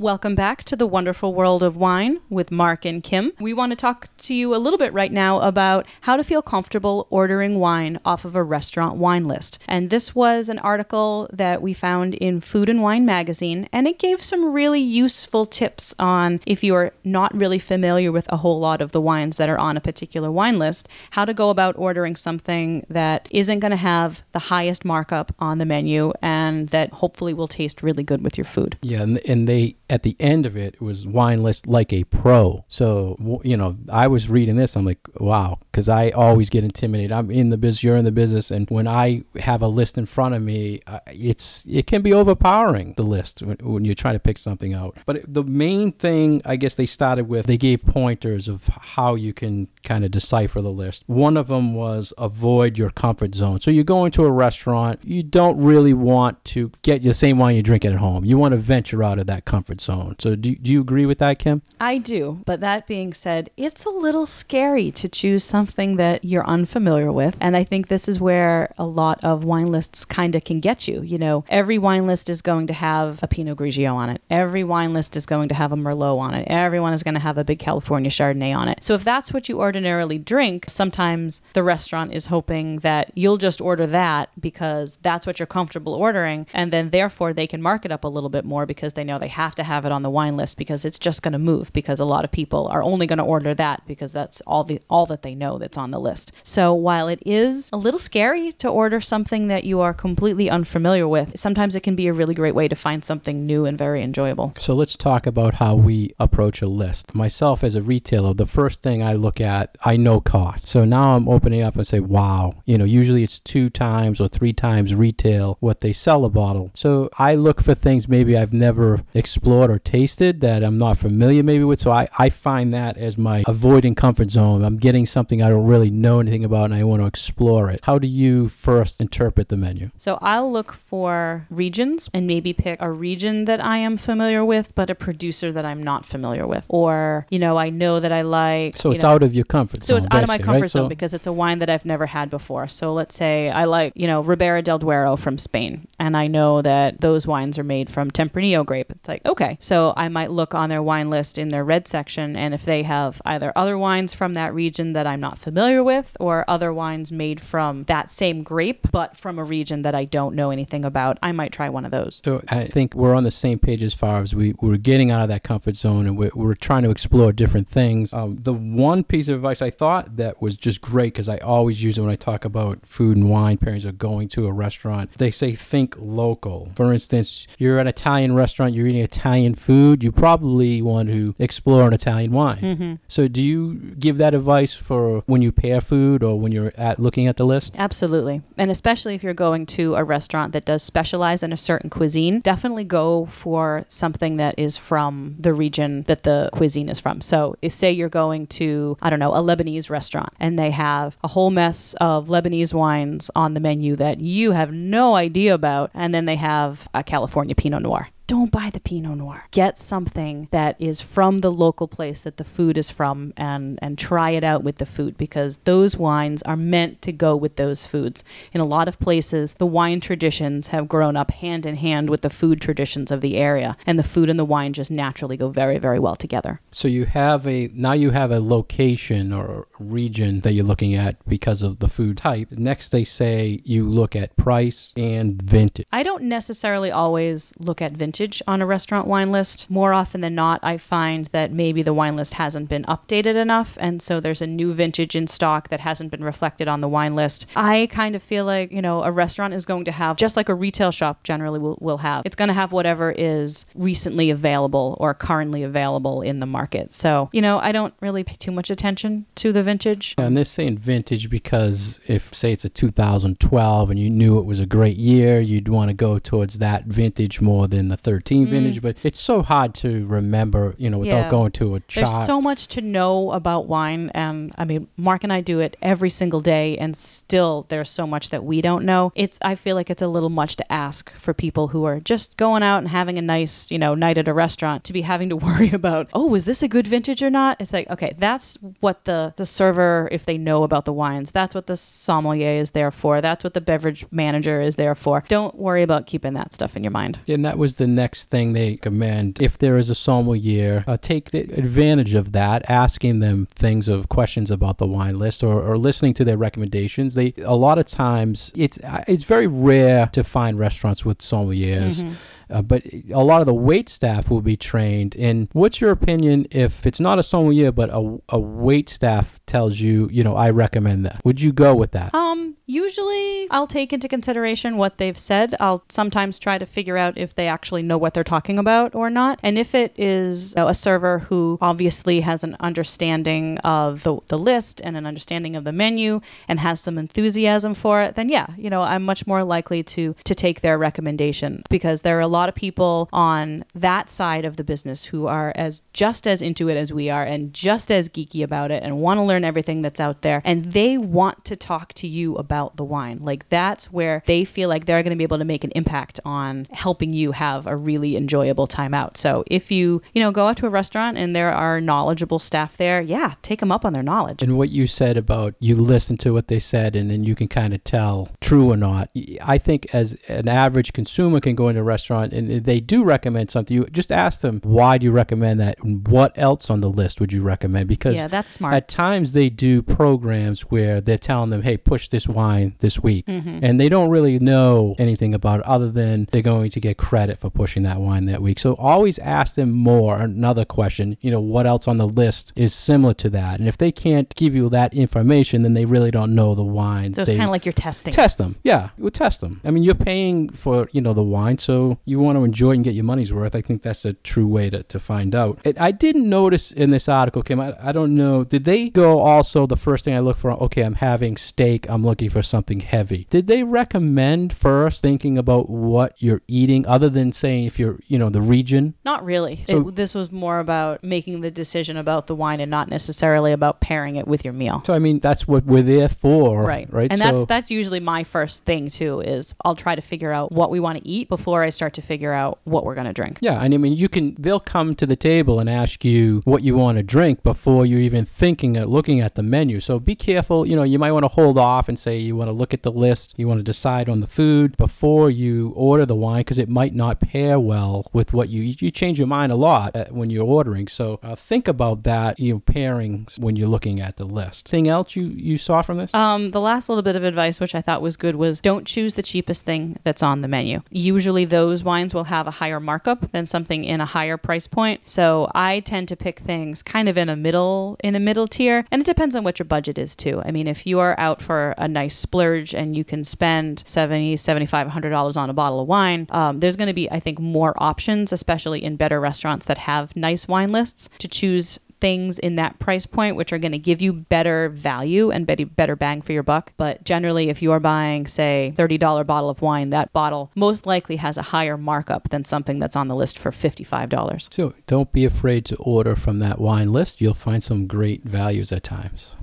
Welcome 0.00 0.34
back 0.34 0.64
to 0.64 0.76
the 0.76 0.86
wonderful 0.86 1.34
world 1.34 1.62
of 1.62 1.76
wine 1.76 2.20
with 2.30 2.50
Mark 2.50 2.86
and 2.86 3.02
Kim. 3.02 3.34
We 3.38 3.52
want 3.52 3.72
to 3.72 3.76
talk 3.76 4.08
to 4.22 4.32
you 4.32 4.54
a 4.54 4.56
little 4.56 4.78
bit 4.78 4.94
right 4.94 5.12
now 5.12 5.40
about 5.40 5.84
how 6.00 6.16
to 6.16 6.24
feel 6.24 6.40
comfortable 6.40 7.06
ordering 7.10 7.58
wine 7.58 8.00
off 8.02 8.24
of 8.24 8.34
a 8.34 8.42
restaurant 8.42 8.96
wine 8.96 9.28
list. 9.28 9.58
And 9.68 9.90
this 9.90 10.14
was 10.14 10.48
an 10.48 10.58
article 10.60 11.28
that 11.34 11.60
we 11.60 11.74
found 11.74 12.14
in 12.14 12.40
Food 12.40 12.70
and 12.70 12.80
Wine 12.80 13.04
magazine, 13.04 13.68
and 13.74 13.86
it 13.86 13.98
gave 13.98 14.22
some 14.22 14.54
really 14.54 14.80
useful 14.80 15.44
tips 15.44 15.94
on 15.98 16.40
if 16.46 16.64
you 16.64 16.74
are 16.76 16.94
not 17.04 17.38
really 17.38 17.58
familiar 17.58 18.10
with 18.10 18.26
a 18.32 18.38
whole 18.38 18.58
lot 18.58 18.80
of 18.80 18.92
the 18.92 19.02
wines 19.02 19.36
that 19.36 19.50
are 19.50 19.58
on 19.58 19.76
a 19.76 19.82
particular 19.82 20.32
wine 20.32 20.58
list, 20.58 20.88
how 21.10 21.26
to 21.26 21.34
go 21.34 21.50
about 21.50 21.76
ordering 21.76 22.16
something 22.16 22.86
that 22.88 23.28
isn't 23.30 23.60
going 23.60 23.70
to 23.70 23.76
have 23.76 24.22
the 24.32 24.38
highest 24.38 24.82
markup 24.82 25.34
on 25.40 25.58
the 25.58 25.66
menu 25.66 26.10
and 26.22 26.70
that 26.70 26.90
hopefully 26.90 27.34
will 27.34 27.48
taste 27.48 27.82
really 27.82 28.02
good 28.02 28.24
with 28.24 28.38
your 28.38 28.46
food. 28.46 28.78
Yeah, 28.80 29.02
and, 29.02 29.46
they 29.46 29.74
at 29.90 30.04
the 30.04 30.16
end 30.20 30.46
of 30.46 30.56
it, 30.56 30.74
it 30.74 30.80
was 30.80 31.04
wine 31.04 31.42
list 31.42 31.66
like 31.66 31.92
a 31.92 32.04
pro. 32.04 32.64
So 32.68 33.40
you 33.44 33.56
know, 33.56 33.76
I 33.90 34.06
was 34.06 34.30
reading 34.30 34.56
this, 34.56 34.76
I'm 34.76 34.84
like, 34.84 35.00
wow, 35.18 35.58
because 35.70 35.88
I 35.88 36.10
always 36.10 36.48
get 36.48 36.62
intimidated. 36.62 37.10
I'm 37.12 37.30
in 37.30 37.50
the 37.50 37.58
business, 37.58 37.82
you're 37.82 37.96
in 37.96 38.04
the 38.04 38.12
business, 38.12 38.50
and 38.50 38.70
when 38.70 38.86
I 38.86 39.24
have 39.40 39.62
a 39.62 39.68
list 39.68 39.98
in 39.98 40.06
front 40.06 40.34
of 40.34 40.42
me, 40.42 40.80
it's 41.08 41.66
it 41.66 41.86
can 41.88 42.02
be 42.02 42.12
overpowering 42.12 42.94
the 42.94 43.02
list 43.02 43.42
when, 43.42 43.56
when 43.60 43.84
you're 43.84 43.96
trying 43.96 44.14
to 44.14 44.20
pick 44.20 44.38
something 44.38 44.74
out. 44.74 44.96
But 45.06 45.22
the 45.26 45.42
main 45.42 45.92
thing, 45.92 46.40
I 46.44 46.56
guess, 46.56 46.76
they 46.76 46.86
started 46.86 47.28
with, 47.28 47.46
they 47.46 47.58
gave 47.58 47.84
pointers 47.84 48.48
of 48.48 48.68
how 48.68 49.16
you 49.16 49.32
can 49.32 49.68
kind 49.82 50.04
of 50.04 50.12
decipher 50.12 50.62
the 50.62 50.70
list. 50.70 51.02
One 51.08 51.36
of 51.36 51.48
them 51.48 51.74
was 51.74 52.12
avoid 52.16 52.78
your 52.78 52.90
comfort 52.90 53.34
zone. 53.34 53.60
So 53.60 53.72
you 53.72 53.82
go 53.82 54.04
into 54.04 54.24
a 54.24 54.30
restaurant, 54.30 55.00
you 55.02 55.24
don't 55.24 55.60
really 55.60 55.94
want 55.94 56.44
to 56.46 56.70
get 56.82 57.02
the 57.02 57.12
same 57.12 57.38
wine 57.38 57.56
you're 57.56 57.62
drinking 57.62 57.92
at 57.92 57.98
home. 57.98 58.24
You 58.24 58.38
want 58.38 58.52
to 58.52 58.58
venture 58.58 59.02
out 59.02 59.18
of 59.18 59.26
that 59.26 59.44
comfort 59.44 59.79
zone. 59.80 60.16
So 60.18 60.36
do, 60.36 60.54
do 60.54 60.72
you 60.72 60.80
agree 60.80 61.06
with 61.06 61.18
that, 61.18 61.38
Kim? 61.38 61.62
I 61.80 61.98
do. 61.98 62.40
But 62.44 62.60
that 62.60 62.86
being 62.86 63.12
said, 63.12 63.50
it's 63.56 63.84
a 63.84 63.90
little 63.90 64.26
scary 64.26 64.90
to 64.92 65.08
choose 65.08 65.44
something 65.44 65.96
that 65.96 66.24
you're 66.24 66.46
unfamiliar 66.46 67.10
with. 67.10 67.36
And 67.40 67.56
I 67.56 67.64
think 67.64 67.88
this 67.88 68.08
is 68.08 68.20
where 68.20 68.74
a 68.78 68.84
lot 68.84 69.22
of 69.24 69.44
wine 69.44 69.66
lists 69.72 70.04
kind 70.04 70.34
of 70.34 70.44
can 70.44 70.60
get 70.60 70.86
you. 70.86 71.02
You 71.02 71.18
know, 71.18 71.44
every 71.48 71.78
wine 71.78 72.06
list 72.06 72.28
is 72.28 72.42
going 72.42 72.66
to 72.68 72.72
have 72.74 73.22
a 73.22 73.28
Pinot 73.28 73.58
Grigio 73.58 73.94
on 73.94 74.10
it, 74.10 74.20
every 74.30 74.64
wine 74.64 74.92
list 74.92 75.16
is 75.16 75.26
going 75.26 75.48
to 75.48 75.54
have 75.54 75.72
a 75.72 75.76
Merlot 75.76 76.18
on 76.18 76.34
it, 76.34 76.46
everyone 76.48 76.92
is 76.92 77.02
going 77.02 77.14
to 77.14 77.20
have 77.20 77.38
a 77.38 77.44
big 77.44 77.58
California 77.58 78.10
Chardonnay 78.10 78.54
on 78.56 78.68
it. 78.68 78.82
So 78.82 78.94
if 78.94 79.04
that's 79.04 79.32
what 79.32 79.48
you 79.48 79.60
ordinarily 79.60 80.18
drink, 80.18 80.66
sometimes 80.68 81.40
the 81.54 81.62
restaurant 81.62 82.12
is 82.12 82.26
hoping 82.26 82.80
that 82.80 83.12
you'll 83.14 83.38
just 83.38 83.60
order 83.60 83.86
that 83.86 84.30
because 84.40 84.98
that's 85.02 85.26
what 85.26 85.38
you're 85.38 85.46
comfortable 85.46 85.94
ordering. 85.94 86.46
And 86.52 86.72
then 86.72 86.90
therefore 86.90 87.32
they 87.32 87.46
can 87.46 87.62
mark 87.62 87.84
it 87.84 87.92
up 87.92 88.04
a 88.04 88.08
little 88.08 88.30
bit 88.30 88.44
more 88.44 88.66
because 88.66 88.94
they 88.94 89.04
know 89.04 89.18
they 89.18 89.28
have 89.28 89.54
to 89.54 89.62
have 89.62 89.69
it 89.84 89.92
on 89.92 90.02
the 90.02 90.10
wine 90.10 90.36
list 90.36 90.58
because 90.58 90.84
it's 90.84 90.98
just 90.98 91.22
going 91.22 91.32
to 91.32 91.38
move 91.38 91.72
because 91.72 92.00
a 92.00 92.04
lot 92.04 92.24
of 92.24 92.30
people 92.30 92.66
are 92.68 92.82
only 92.82 93.06
going 93.06 93.18
to 93.18 93.24
order 93.24 93.54
that 93.54 93.86
because 93.86 94.12
that's 94.12 94.40
all 94.42 94.64
the 94.64 94.80
all 94.90 95.06
that 95.06 95.22
they 95.22 95.34
know 95.34 95.58
that's 95.58 95.78
on 95.78 95.90
the 95.90 96.00
list. 96.00 96.32
So 96.42 96.74
while 96.74 97.08
it 97.08 97.22
is 97.24 97.70
a 97.72 97.76
little 97.76 98.00
scary 98.00 98.52
to 98.52 98.68
order 98.68 99.00
something 99.00 99.48
that 99.48 99.64
you 99.64 99.80
are 99.80 99.94
completely 99.94 100.50
unfamiliar 100.50 101.06
with, 101.06 101.38
sometimes 101.38 101.76
it 101.76 101.82
can 101.82 101.94
be 101.94 102.08
a 102.08 102.12
really 102.12 102.34
great 102.34 102.54
way 102.54 102.68
to 102.68 102.74
find 102.74 103.04
something 103.04 103.46
new 103.46 103.64
and 103.64 103.78
very 103.78 104.02
enjoyable. 104.02 104.54
So 104.58 104.74
let's 104.74 104.96
talk 104.96 105.26
about 105.26 105.54
how 105.54 105.76
we 105.76 106.14
approach 106.18 106.62
a 106.62 106.68
list. 106.68 107.14
Myself 107.14 107.62
as 107.62 107.74
a 107.74 107.82
retailer, 107.82 108.34
the 108.34 108.46
first 108.46 108.82
thing 108.82 109.02
I 109.02 109.12
look 109.12 109.40
at, 109.40 109.76
I 109.84 109.96
know 109.96 110.20
cost. 110.20 110.66
So 110.66 110.84
now 110.84 111.14
I'm 111.16 111.28
opening 111.28 111.62
up 111.62 111.76
and 111.76 111.86
say, 111.86 112.00
wow, 112.00 112.54
you 112.64 112.76
know, 112.76 112.84
usually 112.84 113.22
it's 113.22 113.38
two 113.38 113.70
times 113.70 114.20
or 114.20 114.28
three 114.28 114.52
times 114.52 114.94
retail 114.94 115.56
what 115.60 115.80
they 115.80 115.92
sell 115.92 116.24
a 116.24 116.30
bottle. 116.30 116.70
So 116.74 117.08
I 117.18 117.34
look 117.34 117.62
for 117.62 117.74
things 117.74 118.08
maybe 118.08 118.36
I've 118.36 118.52
never 118.52 119.02
explored 119.14 119.59
or 119.68 119.80
tasted 119.80 120.40
that 120.42 120.62
I'm 120.62 120.78
not 120.78 120.96
familiar 120.96 121.42
maybe 121.42 121.64
with. 121.64 121.80
So 121.80 121.90
I, 121.90 122.08
I 122.18 122.30
find 122.30 122.72
that 122.72 122.96
as 122.96 123.18
my 123.18 123.42
avoiding 123.48 123.96
comfort 123.96 124.30
zone. 124.30 124.64
I'm 124.64 124.76
getting 124.76 125.06
something 125.06 125.42
I 125.42 125.48
don't 125.48 125.66
really 125.66 125.90
know 125.90 126.20
anything 126.20 126.44
about 126.44 126.66
and 126.66 126.74
I 126.74 126.84
want 126.84 127.02
to 127.02 127.06
explore 127.06 127.68
it. 127.68 127.80
How 127.82 127.98
do 127.98 128.06
you 128.06 128.46
first 128.48 129.00
interpret 129.00 129.48
the 129.48 129.56
menu? 129.56 129.90
So 129.98 130.18
I'll 130.22 130.50
look 130.52 130.72
for 130.72 131.46
regions 131.50 132.08
and 132.14 132.28
maybe 132.28 132.52
pick 132.52 132.80
a 132.80 132.90
region 132.90 133.46
that 133.46 133.62
I 133.62 133.78
am 133.78 133.96
familiar 133.96 134.44
with, 134.44 134.72
but 134.76 134.88
a 134.88 134.94
producer 134.94 135.50
that 135.50 135.64
I'm 135.64 135.82
not 135.82 136.04
familiar 136.04 136.46
with. 136.46 136.64
Or, 136.68 137.26
you 137.30 137.40
know, 137.40 137.56
I 137.56 137.70
know 137.70 137.98
that 137.98 138.12
I 138.12 138.22
like. 138.22 138.76
So 138.76 138.92
it's 138.92 139.02
know, 139.02 139.10
out 139.10 139.22
of 139.24 139.34
your 139.34 139.44
comfort 139.44 139.84
zone. 139.84 139.88
So 139.88 139.96
it's 139.96 140.06
out 140.12 140.22
of 140.22 140.28
my 140.28 140.38
comfort 140.38 140.60
right? 140.60 140.70
zone 140.70 140.84
So- 140.84 140.88
because 140.88 141.14
it's 141.14 141.26
a 141.26 141.32
wine 141.32 141.58
that 141.58 141.70
I've 141.70 141.84
never 141.84 142.06
had 142.06 142.30
before. 142.30 142.68
So 142.68 142.92
let's 142.92 143.16
say 143.16 143.50
I 143.50 143.64
like, 143.64 143.92
you 143.96 144.06
know, 144.06 144.20
Ribera 144.22 144.62
del 144.62 144.78
Duero 144.78 145.16
from 145.16 145.38
Spain, 145.38 145.88
and 145.98 146.16
I 146.16 146.26
know 146.26 146.62
that 146.62 147.00
those 147.00 147.26
wines 147.26 147.58
are 147.58 147.64
made 147.64 147.90
from 147.90 148.10
Tempranillo 148.10 148.64
grape. 148.64 148.90
It's 148.90 149.08
like, 149.08 149.24
okay. 149.26 149.49
So 149.60 149.92
I 149.96 150.08
might 150.08 150.30
look 150.30 150.54
on 150.54 150.70
their 150.70 150.82
wine 150.82 151.10
list 151.10 151.38
in 151.38 151.48
their 151.48 151.64
red 151.64 151.88
section, 151.88 152.36
and 152.36 152.54
if 152.54 152.64
they 152.64 152.82
have 152.82 153.20
either 153.24 153.52
other 153.56 153.76
wines 153.78 154.14
from 154.14 154.34
that 154.34 154.54
region 154.54 154.92
that 154.92 155.06
I'm 155.06 155.20
not 155.20 155.38
familiar 155.38 155.82
with, 155.82 156.16
or 156.20 156.44
other 156.48 156.72
wines 156.72 157.10
made 157.10 157.40
from 157.40 157.84
that 157.84 158.10
same 158.10 158.42
grape, 158.42 158.90
but 158.92 159.16
from 159.16 159.38
a 159.38 159.44
region 159.44 159.82
that 159.82 159.94
I 159.94 160.04
don't 160.04 160.34
know 160.34 160.50
anything 160.50 160.84
about, 160.84 161.18
I 161.22 161.32
might 161.32 161.52
try 161.52 161.68
one 161.68 161.84
of 161.84 161.90
those. 161.90 162.20
So 162.24 162.42
I 162.48 162.66
think 162.66 162.94
we're 162.94 163.14
on 163.14 163.24
the 163.24 163.30
same 163.30 163.58
page 163.58 163.82
as 163.82 163.94
far 163.94 164.20
as 164.20 164.34
we, 164.34 164.54
we're 164.60 164.76
getting 164.76 165.10
out 165.10 165.22
of 165.22 165.28
that 165.28 165.42
comfort 165.42 165.76
zone 165.76 166.06
and 166.06 166.16
we're, 166.16 166.30
we're 166.34 166.54
trying 166.54 166.82
to 166.82 166.90
explore 166.90 167.32
different 167.32 167.68
things. 167.68 168.12
Um, 168.12 168.38
the 168.40 168.52
one 168.52 169.04
piece 169.04 169.28
of 169.28 169.36
advice 169.36 169.62
I 169.62 169.70
thought 169.70 170.16
that 170.16 170.40
was 170.42 170.56
just 170.56 170.80
great 170.80 171.14
because 171.14 171.28
I 171.28 171.38
always 171.38 171.82
use 171.82 171.98
it 171.98 172.02
when 172.02 172.10
I 172.10 172.16
talk 172.16 172.44
about 172.44 172.84
food 172.84 173.16
and 173.16 173.30
wine 173.30 173.58
pairings 173.58 173.84
or 173.84 173.92
going 173.92 174.28
to 174.30 174.46
a 174.46 174.52
restaurant. 174.52 175.10
They 175.18 175.30
say 175.30 175.54
think 175.54 175.94
local. 175.98 176.70
For 176.74 176.92
instance, 176.92 177.46
you're 177.58 177.78
at 177.78 177.82
an 177.82 177.88
Italian 177.88 178.34
restaurant, 178.34 178.74
you're 178.74 178.86
eating 178.86 179.02
Italian 179.02 179.29
food, 179.54 180.02
you 180.02 180.12
probably 180.12 180.82
want 180.82 181.08
to 181.08 181.34
explore 181.38 181.86
an 181.86 181.92
Italian 181.92 182.32
wine. 182.32 182.58
Mm-hmm. 182.58 182.94
So 183.08 183.28
do 183.28 183.42
you 183.42 183.74
give 183.98 184.18
that 184.18 184.34
advice 184.34 184.74
for 184.74 185.22
when 185.26 185.42
you 185.42 185.52
pair 185.52 185.80
food 185.80 186.22
or 186.22 186.38
when 186.38 186.52
you're 186.52 186.72
at 186.76 186.98
looking 186.98 187.26
at 187.26 187.36
the 187.36 187.44
list? 187.44 187.76
Absolutely. 187.78 188.42
And 188.56 188.70
especially 188.70 189.14
if 189.14 189.22
you're 189.22 189.34
going 189.34 189.66
to 189.66 189.94
a 189.94 190.04
restaurant 190.04 190.52
that 190.52 190.64
does 190.64 190.82
specialize 190.82 191.42
in 191.42 191.52
a 191.52 191.56
certain 191.56 191.90
cuisine, 191.90 192.40
definitely 192.40 192.84
go 192.84 193.26
for 193.26 193.84
something 193.88 194.36
that 194.36 194.54
is 194.58 194.76
from 194.76 195.36
the 195.38 195.54
region 195.54 196.02
that 196.04 196.22
the 196.22 196.50
cuisine 196.52 196.88
is 196.88 197.00
from. 197.00 197.20
So, 197.20 197.56
if, 197.62 197.72
say 197.72 197.90
you're 197.90 198.08
going 198.08 198.46
to, 198.48 198.96
I 199.00 199.10
don't 199.10 199.18
know, 199.18 199.32
a 199.32 199.42
Lebanese 199.42 199.90
restaurant 199.90 200.32
and 200.38 200.58
they 200.58 200.70
have 200.70 201.16
a 201.22 201.28
whole 201.28 201.50
mess 201.50 201.94
of 202.00 202.28
Lebanese 202.28 202.74
wines 202.74 203.30
on 203.34 203.54
the 203.54 203.60
menu 203.60 203.96
that 203.96 204.20
you 204.20 204.52
have 204.52 204.72
no 204.72 205.16
idea 205.16 205.54
about, 205.54 205.90
and 205.94 206.14
then 206.14 206.26
they 206.26 206.36
have 206.36 206.88
a 206.94 207.02
California 207.02 207.54
Pinot 207.54 207.82
Noir 207.82 208.08
don't 208.30 208.52
buy 208.52 208.70
the 208.70 208.78
Pinot 208.78 209.18
Noir. 209.18 209.48
Get 209.50 209.76
something 209.76 210.46
that 210.52 210.76
is 210.78 211.00
from 211.00 211.38
the 211.38 211.50
local 211.50 211.88
place 211.88 212.22
that 212.22 212.36
the 212.36 212.44
food 212.44 212.78
is 212.78 212.88
from 212.88 213.32
and 213.36 213.76
and 213.82 213.98
try 213.98 214.30
it 214.30 214.44
out 214.44 214.62
with 214.62 214.76
the 214.76 214.86
food 214.86 215.18
because 215.18 215.56
those 215.64 215.96
wines 215.96 216.40
are 216.44 216.56
meant 216.56 217.02
to 217.02 217.10
go 217.10 217.34
with 217.34 217.56
those 217.56 217.84
foods. 217.84 218.22
In 218.52 218.60
a 218.60 218.64
lot 218.64 218.86
of 218.86 219.00
places, 219.00 219.54
the 219.54 219.66
wine 219.66 219.98
traditions 219.98 220.68
have 220.68 220.86
grown 220.86 221.16
up 221.16 221.32
hand 221.32 221.66
in 221.66 221.74
hand 221.74 222.08
with 222.08 222.20
the 222.20 222.30
food 222.30 222.60
traditions 222.60 223.10
of 223.10 223.20
the 223.20 223.36
area 223.36 223.76
and 223.84 223.98
the 223.98 224.04
food 224.04 224.30
and 224.30 224.38
the 224.38 224.44
wine 224.44 224.74
just 224.74 224.92
naturally 224.92 225.36
go 225.36 225.48
very 225.48 225.80
very 225.80 225.98
well 225.98 226.14
together. 226.14 226.60
So 226.70 226.86
you 226.86 227.06
have 227.06 227.44
a 227.48 227.68
now 227.74 227.94
you 227.94 228.10
have 228.10 228.30
a 228.30 228.38
location 228.38 229.32
or 229.32 229.66
region 229.80 230.42
that 230.42 230.52
you're 230.52 230.64
looking 230.64 230.94
at 230.94 231.16
because 231.28 231.62
of 231.62 231.80
the 231.80 231.88
food 231.88 232.18
type. 232.18 232.52
Next 232.52 232.90
they 232.90 233.02
say 233.02 233.60
you 233.64 233.88
look 233.88 234.14
at 234.14 234.36
price 234.36 234.92
and 234.96 235.42
vintage. 235.42 235.88
I 235.90 236.04
don't 236.04 236.22
necessarily 236.22 236.92
always 236.92 237.52
look 237.58 237.82
at 237.82 237.94
vintage 237.94 238.19
vintage 238.20 238.42
on 238.46 238.60
a 238.60 238.66
restaurant 238.66 239.06
wine 239.06 239.28
list. 239.28 239.70
More 239.70 239.94
often 239.94 240.20
than 240.20 240.34
not, 240.34 240.60
I 240.62 240.76
find 240.76 241.26
that 241.26 241.52
maybe 241.52 241.82
the 241.82 241.94
wine 241.94 242.16
list 242.16 242.34
hasn't 242.34 242.68
been 242.68 242.84
updated 242.84 243.34
enough, 243.34 243.78
and 243.80 244.02
so 244.02 244.20
there's 244.20 244.42
a 244.42 244.46
new 244.46 244.74
vintage 244.74 245.16
in 245.16 245.26
stock 245.26 245.68
that 245.68 245.80
hasn't 245.80 246.10
been 246.10 246.22
reflected 246.22 246.68
on 246.68 246.82
the 246.82 246.88
wine 246.88 247.14
list. 247.14 247.46
I 247.56 247.88
kind 247.90 248.14
of 248.14 248.22
feel 248.22 248.44
like, 248.44 248.72
you 248.72 248.82
know, 248.82 249.02
a 249.02 249.10
restaurant 249.10 249.54
is 249.54 249.64
going 249.64 249.86
to 249.86 249.92
have, 249.92 250.18
just 250.18 250.36
like 250.36 250.50
a 250.50 250.54
retail 250.54 250.90
shop 250.90 251.22
generally 251.22 251.58
will, 251.58 251.78
will 251.80 251.98
have, 251.98 252.26
it's 252.26 252.36
going 252.36 252.48
to 252.48 252.54
have 252.54 252.72
whatever 252.72 253.10
is 253.16 253.64
recently 253.74 254.28
available 254.28 254.96
or 255.00 255.14
currently 255.14 255.62
available 255.62 256.20
in 256.20 256.40
the 256.40 256.46
market. 256.46 256.92
So, 256.92 257.30
you 257.32 257.40
know, 257.40 257.58
I 257.58 257.72
don't 257.72 257.94
really 258.00 258.22
pay 258.22 258.36
too 258.36 258.52
much 258.52 258.68
attention 258.68 259.24
to 259.36 259.52
the 259.52 259.62
vintage. 259.62 260.14
And 260.18 260.36
they're 260.36 260.44
saying 260.44 260.78
vintage 260.78 261.30
because 261.30 262.00
if, 262.06 262.34
say, 262.34 262.52
it's 262.52 262.64
a 262.64 262.68
2012 262.68 263.90
and 263.90 263.98
you 263.98 264.10
knew 264.10 264.38
it 264.38 264.44
was 264.44 264.60
a 264.60 264.66
great 264.66 264.98
year, 264.98 265.40
you'd 265.40 265.68
want 265.68 265.88
to 265.88 265.94
go 265.94 266.18
towards 266.18 266.58
that 266.58 266.84
vintage 266.84 267.40
more 267.40 267.66
than 267.66 267.88
the 267.88 267.96
13 268.00 268.46
Mm. 268.46 268.50
vintage. 268.50 268.82
But 268.82 268.96
it's 269.02 269.20
so 269.20 269.42
hard 269.42 269.74
to 269.74 270.06
remember, 270.06 270.74
you 270.78 270.90
know, 270.90 270.98
without 270.98 271.24
Yeah. 271.24 271.30
going 271.30 271.52
to 271.52 271.76
a 271.76 271.80
There's 271.94 272.26
so 272.26 272.40
much 272.40 272.66
to 272.68 272.80
know 272.80 273.30
about 273.32 273.66
wine. 273.66 274.10
And 274.14 274.52
I 274.58 274.64
mean, 274.64 274.88
Mark 274.96 275.24
and 275.24 275.32
I 275.32 275.40
do 275.40 275.60
it 275.60 275.76
every 275.82 276.10
single 276.10 276.40
day, 276.40 276.76
and 276.78 276.96
still 276.96 277.66
there's 277.68 277.90
so 277.90 278.06
much 278.06 278.30
that 278.30 278.44
we 278.44 278.60
don't 278.62 278.84
know. 278.84 279.12
It's, 279.14 279.38
I 279.42 279.54
feel 279.54 279.76
like 279.76 279.90
it's 279.90 280.02
a 280.02 280.08
little 280.08 280.30
much 280.30 280.56
to 280.56 280.72
ask 280.72 281.10
for 281.14 281.32
people 281.34 281.68
who 281.68 281.84
are 281.84 282.00
just 282.00 282.36
going 282.36 282.62
out 282.62 282.78
and 282.78 282.88
having 282.88 283.18
a 283.18 283.22
nice, 283.22 283.70
you 283.70 283.78
know, 283.78 283.94
night 283.94 284.18
at 284.18 284.28
a 284.28 284.34
restaurant 284.34 284.84
to 284.84 284.92
be 284.92 285.02
having 285.02 285.28
to 285.28 285.36
worry 285.48 285.70
about, 285.70 286.08
oh, 286.14 286.34
is 286.34 286.44
this 286.44 286.62
a 286.62 286.68
good 286.68 286.86
vintage 286.86 287.22
or 287.22 287.30
not? 287.30 287.56
It's 287.60 287.72
like, 287.72 287.88
okay, 287.90 288.14
that's 288.18 288.56
what 288.80 289.04
the, 289.04 289.34
the 289.36 289.46
server, 289.46 290.08
if 290.10 290.24
they 290.26 290.38
know 290.38 290.62
about 290.62 290.84
the 290.84 290.92
wines, 290.92 291.30
that's 291.30 291.54
what 291.54 291.66
the 291.66 291.76
sommelier 291.76 292.58
is 292.58 292.70
there 292.72 292.90
for. 292.90 293.20
That's 293.20 293.44
what 293.44 293.54
the 293.54 293.60
beverage 293.60 294.06
manager 294.10 294.60
is 294.60 294.76
there 294.76 294.94
for. 294.94 295.24
Don't 295.28 295.54
worry 295.56 295.82
about 295.82 296.06
keeping 296.06 296.34
that 296.34 296.54
stuff 296.54 296.76
in 296.76 296.82
your 296.84 296.90
mind. 296.90 297.18
And 297.28 297.44
that 297.44 297.58
was 297.58 297.76
the 297.76 297.86
next 297.90 298.30
thing 298.30 298.52
they 298.52 298.70
recommend. 298.70 299.40
If 299.42 299.58
there 299.58 299.76
is 299.76 299.90
a 299.90 299.94
sommelier, 299.94 300.84
uh, 300.86 300.96
take 300.96 301.30
the 301.30 301.40
advantage 301.40 302.14
of 302.14 302.32
that, 302.32 302.68
asking 302.68 303.20
them 303.20 303.46
things 303.54 303.88
of 303.88 304.08
questions 304.08 304.50
about 304.50 304.78
the 304.78 304.86
wine 304.86 305.18
list 305.18 305.42
or, 305.42 305.62
or 305.62 305.76
listening 305.76 306.14
to 306.14 306.24
their 306.24 306.36
recommendations. 306.36 307.14
They 307.14 307.34
a 307.44 307.56
lot 307.56 307.78
of 307.78 307.86
times 307.86 308.52
it's 308.54 308.78
uh, 308.78 309.04
it's 309.06 309.24
very 309.24 309.46
rare 309.46 310.06
to 310.12 310.24
find 310.24 310.58
restaurants 310.58 311.04
with 311.04 311.18
sommeliers. 311.18 312.02
Mm-hmm. 312.02 312.14
Uh, 312.50 312.62
but 312.62 312.82
a 313.12 313.22
lot 313.22 313.40
of 313.40 313.46
the 313.46 313.54
wait 313.54 313.88
staff 313.88 314.30
will 314.30 314.40
be 314.40 314.56
trained. 314.56 315.16
And 315.16 315.48
what's 315.52 315.80
your 315.80 315.90
opinion 315.90 316.46
if 316.50 316.86
it's 316.86 317.00
not 317.00 317.18
a 317.18 317.22
sommelier, 317.22 317.72
but 317.72 317.90
a, 317.90 318.18
a 318.28 318.38
wait 318.38 318.88
staff 318.88 319.40
tells 319.46 319.80
you, 319.80 320.08
you 320.10 320.24
know, 320.24 320.34
I 320.34 320.50
recommend 320.50 321.04
that? 321.06 321.20
Would 321.24 321.40
you 321.40 321.52
go 321.52 321.74
with 321.74 321.92
that? 321.92 322.14
Um, 322.14 322.56
usually 322.66 323.48
I'll 323.50 323.66
take 323.66 323.92
into 323.92 324.08
consideration 324.08 324.76
what 324.76 324.98
they've 324.98 325.18
said. 325.18 325.54
I'll 325.60 325.84
sometimes 325.88 326.38
try 326.38 326.58
to 326.58 326.66
figure 326.66 326.96
out 326.96 327.18
if 327.18 327.34
they 327.34 327.48
actually 327.48 327.82
know 327.82 327.98
what 327.98 328.14
they're 328.14 328.24
talking 328.24 328.58
about 328.58 328.94
or 328.94 329.10
not. 329.10 329.40
And 329.42 329.58
if 329.58 329.74
it 329.74 329.94
is 329.98 330.54
you 330.56 330.62
know, 330.62 330.68
a 330.68 330.74
server 330.74 331.20
who 331.20 331.58
obviously 331.60 332.20
has 332.20 332.44
an 332.44 332.56
understanding 332.60 333.58
of 333.58 334.02
the, 334.02 334.18
the 334.28 334.38
list 334.38 334.80
and 334.82 334.96
an 334.96 335.06
understanding 335.06 335.56
of 335.56 335.64
the 335.64 335.72
menu 335.72 336.20
and 336.48 336.60
has 336.60 336.80
some 336.80 336.98
enthusiasm 336.98 337.74
for 337.74 338.02
it, 338.02 338.14
then 338.14 338.28
yeah, 338.28 338.46
you 338.56 338.70
know, 338.70 338.82
I'm 338.82 339.02
much 339.02 339.26
more 339.26 339.44
likely 339.44 339.82
to 339.82 340.14
to 340.24 340.34
take 340.34 340.60
their 340.60 340.78
recommendation 340.78 341.62
because 341.68 342.02
there 342.02 342.16
are 342.18 342.20
a 342.20 342.28
lot 342.28 342.39
of 342.48 342.54
people 342.54 343.08
on 343.12 343.64
that 343.74 344.08
side 344.08 344.44
of 344.44 344.56
the 344.56 344.64
business 344.64 345.04
who 345.04 345.26
are 345.26 345.52
as 345.56 345.82
just 345.92 346.26
as 346.26 346.42
into 346.42 346.68
it 346.68 346.76
as 346.76 346.92
we 346.92 347.10
are 347.10 347.24
and 347.24 347.52
just 347.52 347.90
as 347.90 348.08
geeky 348.08 348.42
about 348.42 348.70
it 348.70 348.82
and 348.82 348.98
want 348.98 349.18
to 349.18 349.22
learn 349.22 349.44
everything 349.44 349.82
that's 349.82 350.00
out 350.00 350.22
there 350.22 350.42
and 350.44 350.72
they 350.72 350.98
want 350.98 351.44
to 351.44 351.56
talk 351.56 351.92
to 351.94 352.06
you 352.06 352.34
about 352.36 352.76
the 352.76 352.84
wine. 352.84 353.18
Like 353.20 353.48
that's 353.48 353.92
where 353.92 354.22
they 354.26 354.44
feel 354.44 354.68
like 354.68 354.86
they're 354.86 355.02
going 355.02 355.10
to 355.10 355.16
be 355.16 355.24
able 355.24 355.38
to 355.38 355.44
make 355.44 355.64
an 355.64 355.72
impact 355.72 356.20
on 356.24 356.66
helping 356.70 357.12
you 357.12 357.32
have 357.32 357.66
a 357.66 357.76
really 357.76 358.16
enjoyable 358.16 358.66
time 358.66 358.94
out. 358.94 359.16
So 359.16 359.44
if 359.46 359.70
you, 359.70 360.02
you 360.12 360.22
know, 360.22 360.32
go 360.32 360.46
out 360.46 360.56
to 360.58 360.66
a 360.66 360.70
restaurant 360.70 361.16
and 361.16 361.34
there 361.34 361.52
are 361.52 361.80
knowledgeable 361.80 362.38
staff 362.38 362.76
there, 362.76 363.00
yeah, 363.00 363.34
take 363.42 363.60
them 363.60 363.72
up 363.72 363.84
on 363.84 363.92
their 363.92 364.02
knowledge. 364.02 364.42
And 364.42 364.56
what 364.56 364.70
you 364.70 364.86
said 364.86 365.16
about 365.16 365.54
you 365.60 365.74
listen 365.74 366.16
to 366.18 366.32
what 366.32 366.48
they 366.48 366.60
said 366.60 366.96
and 366.96 367.10
then 367.10 367.24
you 367.24 367.34
can 367.34 367.48
kind 367.48 367.74
of 367.74 367.82
tell 367.84 368.28
true 368.40 368.70
or 368.70 368.76
not. 368.76 369.10
I 369.42 369.58
think 369.58 369.94
as 369.94 370.14
an 370.28 370.48
average 370.48 370.92
consumer 370.92 371.40
can 371.40 371.54
go 371.54 371.68
into 371.68 371.80
a 371.80 371.84
restaurant 371.84 372.29
and 372.32 372.64
they 372.64 372.80
do 372.80 373.04
recommend 373.04 373.50
something, 373.50 373.76
you 373.76 373.86
just 373.86 374.10
ask 374.12 374.40
them, 374.40 374.60
why 374.64 374.98
do 374.98 375.04
you 375.04 375.12
recommend 375.12 375.60
that? 375.60 375.82
And 375.82 376.06
what 376.08 376.32
else 376.36 376.70
on 376.70 376.80
the 376.80 376.90
list 376.90 377.20
would 377.20 377.32
you 377.32 377.42
recommend? 377.42 377.88
Because 377.88 378.16
Yeah, 378.16 378.28
that's 378.28 378.52
smart. 378.52 378.74
at 378.74 378.88
times 378.88 379.32
they 379.32 379.48
do 379.50 379.82
programs 379.82 380.62
where 380.62 381.00
they're 381.00 381.18
telling 381.18 381.50
them, 381.50 381.62
hey, 381.62 381.76
push 381.76 382.08
this 382.08 382.28
wine 382.28 382.76
this 382.80 383.00
week. 383.02 383.26
Mm-hmm. 383.26 383.60
And 383.62 383.80
they 383.80 383.88
don't 383.88 384.10
really 384.10 384.38
know 384.38 384.94
anything 384.98 385.34
about 385.34 385.60
it 385.60 385.66
other 385.66 385.90
than 385.90 386.28
they're 386.32 386.42
going 386.42 386.70
to 386.70 386.80
get 386.80 386.96
credit 386.96 387.38
for 387.38 387.50
pushing 387.50 387.82
that 387.84 387.98
wine 388.00 388.26
that 388.26 388.42
week. 388.42 388.58
So 388.58 388.74
always 388.74 389.18
ask 389.18 389.54
them 389.54 389.70
more. 389.72 390.18
Another 390.18 390.64
question, 390.64 391.16
you 391.20 391.30
know, 391.30 391.40
what 391.40 391.66
else 391.66 391.88
on 391.88 391.96
the 391.96 392.08
list 392.08 392.52
is 392.56 392.74
similar 392.74 393.14
to 393.14 393.30
that? 393.30 393.58
And 393.60 393.68
if 393.68 393.78
they 393.78 393.92
can't 393.92 394.34
give 394.36 394.54
you 394.54 394.68
that 394.70 394.94
information, 394.94 395.62
then 395.62 395.74
they 395.74 395.84
really 395.84 396.10
don't 396.10 396.34
know 396.34 396.54
the 396.54 396.64
wine. 396.64 397.14
so 397.14 397.22
it's 397.22 397.30
kind 397.32 397.44
of 397.44 397.50
like 397.50 397.64
you're 397.64 397.72
testing. 397.72 398.12
Test 398.12 398.38
them. 398.38 398.56
Yeah, 398.62 398.90
we'll 398.98 399.10
test 399.10 399.40
them. 399.40 399.60
I 399.64 399.70
mean, 399.70 399.82
you're 399.82 399.94
paying 399.94 400.48
for, 400.50 400.88
you 400.92 401.00
know, 401.00 401.12
the 401.12 401.22
wine, 401.22 401.58
so 401.58 401.98
you 402.04 402.18
want 402.20 402.38
to 402.38 402.44
enjoy 402.44 402.72
and 402.72 402.84
get 402.84 402.94
your 402.94 403.04
money's 403.04 403.32
worth. 403.32 403.54
I 403.54 403.60
think 403.60 403.82
that's 403.82 404.04
a 404.04 404.12
true 404.14 404.46
way 404.46 404.70
to, 404.70 404.82
to 404.82 405.00
find 405.00 405.34
out. 405.34 405.58
It, 405.64 405.80
I 405.80 405.90
didn't 405.90 406.28
notice 406.28 406.72
in 406.72 406.90
this 406.90 407.08
article, 407.08 407.42
Kim, 407.42 407.60
I, 407.60 407.74
I 407.82 407.92
don't 407.92 408.14
know, 408.14 408.44
did 408.44 408.64
they 408.64 408.88
go 408.88 409.20
also, 409.20 409.66
the 409.66 409.76
first 409.76 410.04
thing 410.04 410.14
I 410.14 410.20
look 410.20 410.36
for, 410.36 410.52
okay, 410.52 410.82
I'm 410.82 410.94
having 410.94 411.36
steak, 411.36 411.88
I'm 411.88 412.04
looking 412.04 412.30
for 412.30 412.42
something 412.42 412.80
heavy. 412.80 413.26
Did 413.30 413.46
they 413.46 413.62
recommend 413.62 414.52
first 414.52 415.02
thinking 415.02 415.38
about 415.38 415.70
what 415.70 416.14
you're 416.18 416.42
eating, 416.46 416.86
other 416.86 417.08
than 417.08 417.32
saying 417.32 417.64
if 417.64 417.78
you're, 417.78 417.98
you 418.06 418.18
know, 418.18 418.30
the 418.30 418.42
region? 418.42 418.94
Not 419.04 419.24
really. 419.24 419.64
So- 419.68 419.88
it, 419.88 419.96
this 419.96 420.14
was 420.14 420.30
more 420.30 420.58
about 420.58 421.02
making 421.02 421.40
the 421.40 421.50
decision 421.50 421.96
about 421.96 422.26
the 422.26 422.34
wine 422.34 422.60
and 422.60 422.70
not 422.70 422.88
necessarily 422.88 423.52
about 423.52 423.80
pairing 423.80 424.16
it 424.16 424.26
with 424.26 424.44
your 424.44 424.52
meal. 424.52 424.82
So, 424.84 424.92
I 424.92 424.98
mean, 424.98 425.20
that's 425.20 425.46
what 425.48 425.64
we're 425.64 425.82
there 425.82 426.08
for. 426.08 426.62
Right. 426.64 426.92
Right. 426.92 427.10
And 427.10 427.20
so, 427.20 427.24
that's 427.24 427.44
that's 427.46 427.70
usually 427.70 428.00
my 428.00 428.24
first 428.24 428.64
thing 428.64 428.90
too 428.90 429.20
is 429.20 429.54
I'll 429.64 429.76
try 429.76 429.94
to 429.94 430.00
figure 430.00 430.32
out 430.32 430.52
what 430.52 430.70
we 430.70 430.80
want 430.80 430.98
to 430.98 431.06
eat 431.06 431.28
before 431.28 431.62
I 431.62 431.70
start 431.70 431.94
to 432.00 432.06
figure 432.06 432.32
out 432.32 432.58
what 432.64 432.84
we're 432.84 432.94
going 432.94 433.06
to 433.06 433.12
drink. 433.12 433.38
Yeah, 433.40 433.62
and 433.62 433.72
I 433.74 433.76
mean, 433.76 433.92
you 433.92 434.08
can. 434.08 434.34
They'll 434.38 434.60
come 434.60 434.94
to 434.96 435.06
the 435.06 435.16
table 435.16 435.60
and 435.60 435.68
ask 435.68 436.04
you 436.04 436.42
what 436.44 436.62
you 436.62 436.76
want 436.76 436.96
to 436.98 437.02
drink 437.02 437.42
before 437.42 437.86
you're 437.86 438.00
even 438.00 438.24
thinking 438.24 438.76
of 438.76 438.88
looking 438.88 439.20
at 439.20 439.34
the 439.34 439.42
menu. 439.42 439.80
So 439.80 439.98
be 439.98 440.14
careful. 440.14 440.66
You 440.66 440.76
know, 440.76 440.82
you 440.82 440.98
might 440.98 441.12
want 441.12 441.24
to 441.24 441.28
hold 441.28 441.58
off 441.58 441.88
and 441.88 441.98
say 441.98 442.18
you 442.18 442.36
want 442.36 442.48
to 442.48 442.52
look 442.52 442.74
at 442.74 442.82
the 442.82 442.92
list. 442.92 443.34
You 443.36 443.48
want 443.48 443.58
to 443.58 443.64
decide 443.64 444.08
on 444.08 444.20
the 444.20 444.26
food 444.26 444.76
before 444.76 445.30
you 445.30 445.70
order 445.76 446.06
the 446.06 446.14
wine 446.14 446.40
because 446.40 446.58
it 446.58 446.68
might 446.68 446.94
not 446.94 447.20
pair 447.20 447.58
well 447.58 448.06
with 448.12 448.32
what 448.32 448.48
you 448.48 448.74
you 448.80 448.90
change 448.90 449.18
your 449.18 449.28
mind 449.28 449.52
a 449.52 449.56
lot 449.56 449.94
uh, 449.94 450.06
when 450.10 450.30
you're 450.30 450.44
ordering. 450.44 450.88
So 450.88 451.20
uh, 451.22 451.34
think 451.36 451.68
about 451.68 452.02
that. 452.04 452.38
You 452.38 452.54
know, 452.54 452.60
pairings 452.60 453.38
when 453.38 453.56
you're 453.56 453.68
looking 453.68 454.00
at 454.00 454.16
the 454.16 454.24
list. 454.24 454.68
Thing 454.68 454.88
else 454.88 455.16
you 455.16 455.24
you 455.24 455.58
saw 455.58 455.82
from 455.82 455.98
this? 455.98 456.14
Um, 456.14 456.50
the 456.50 456.60
last 456.60 456.88
little 456.88 457.02
bit 457.02 457.16
of 457.16 457.24
advice, 457.24 457.60
which 457.60 457.74
I 457.74 457.80
thought 457.80 458.02
was 458.02 458.16
good, 458.16 458.36
was 458.36 458.60
don't 458.60 458.86
choose 458.86 459.14
the 459.14 459.22
cheapest 459.22 459.64
thing 459.64 459.98
that's 460.02 460.22
on 460.22 460.40
the 460.42 460.48
menu. 460.48 460.82
Usually, 460.90 461.44
those 461.44 461.82
wines 461.90 462.14
will 462.14 462.30
have 462.36 462.46
a 462.46 462.52
higher 462.62 462.78
markup 462.78 463.32
than 463.32 463.44
something 463.46 463.82
in 463.84 464.00
a 464.00 464.06
higher 464.06 464.36
price 464.36 464.68
point. 464.68 465.00
So 465.06 465.50
I 465.54 465.80
tend 465.80 466.06
to 466.08 466.16
pick 466.16 466.38
things 466.38 466.82
kind 466.82 467.08
of 467.08 467.18
in 467.18 467.28
a 467.28 467.36
middle 467.36 467.96
in 468.04 468.14
a 468.14 468.20
middle 468.20 468.46
tier, 468.46 468.84
and 468.90 469.02
it 469.02 469.06
depends 469.06 469.34
on 469.34 469.42
what 469.44 469.58
your 469.58 469.66
budget 469.66 469.98
is 469.98 470.14
too. 470.14 470.40
I 470.44 470.50
mean, 470.52 470.66
if 470.66 470.86
you 470.86 471.00
are 471.00 471.18
out 471.18 471.42
for 471.42 471.74
a 471.78 471.88
nice 471.88 472.16
splurge 472.16 472.74
and 472.74 472.96
you 472.96 473.04
can 473.04 473.24
spend 473.24 473.82
70 473.86 474.36
75 474.36 474.86
100 474.86 475.10
dollars 475.10 475.36
on 475.36 475.50
a 475.50 475.52
bottle 475.52 475.80
of 475.80 475.88
wine, 475.88 476.26
um, 476.30 476.60
there's 476.60 476.76
going 476.76 476.92
to 476.94 476.94
be 477.02 477.10
I 477.10 477.20
think 477.20 477.38
more 477.40 477.74
options, 477.76 478.32
especially 478.32 478.82
in 478.84 478.96
better 478.96 479.20
restaurants 479.20 479.66
that 479.66 479.78
have 479.78 480.14
nice 480.14 480.46
wine 480.46 480.70
lists 480.70 481.08
to 481.18 481.28
choose 481.28 481.80
things 482.00 482.38
in 482.38 482.56
that 482.56 482.78
price 482.78 483.06
point 483.06 483.36
which 483.36 483.52
are 483.52 483.58
going 483.58 483.72
to 483.72 483.78
give 483.78 484.00
you 484.00 484.12
better 484.12 484.68
value 484.68 485.30
and 485.30 485.46
better 485.46 485.96
bang 485.96 486.22
for 486.22 486.32
your 486.32 486.42
buck 486.42 486.72
but 486.76 487.02
generally 487.04 487.48
if 487.48 487.62
you 487.62 487.72
are 487.72 487.80
buying 487.80 488.26
say 488.26 488.72
$30 488.76 489.26
bottle 489.26 489.50
of 489.50 489.62
wine 489.62 489.90
that 489.90 490.12
bottle 490.12 490.50
most 490.54 490.86
likely 490.86 491.16
has 491.16 491.38
a 491.38 491.42
higher 491.42 491.76
markup 491.76 492.28
than 492.30 492.44
something 492.44 492.78
that's 492.78 492.96
on 492.96 493.08
the 493.08 493.14
list 493.14 493.38
for 493.38 493.50
$55 493.50 494.52
So 494.52 494.74
don't 494.86 495.12
be 495.12 495.24
afraid 495.24 495.64
to 495.66 495.76
order 495.76 496.16
from 496.16 496.38
that 496.40 496.60
wine 496.60 496.92
list. 496.92 497.20
You'll 497.20 497.34
find 497.34 497.62
some 497.62 497.86
great 497.86 498.22
values 498.24 498.72
at 498.72 498.82
times. 498.82 499.34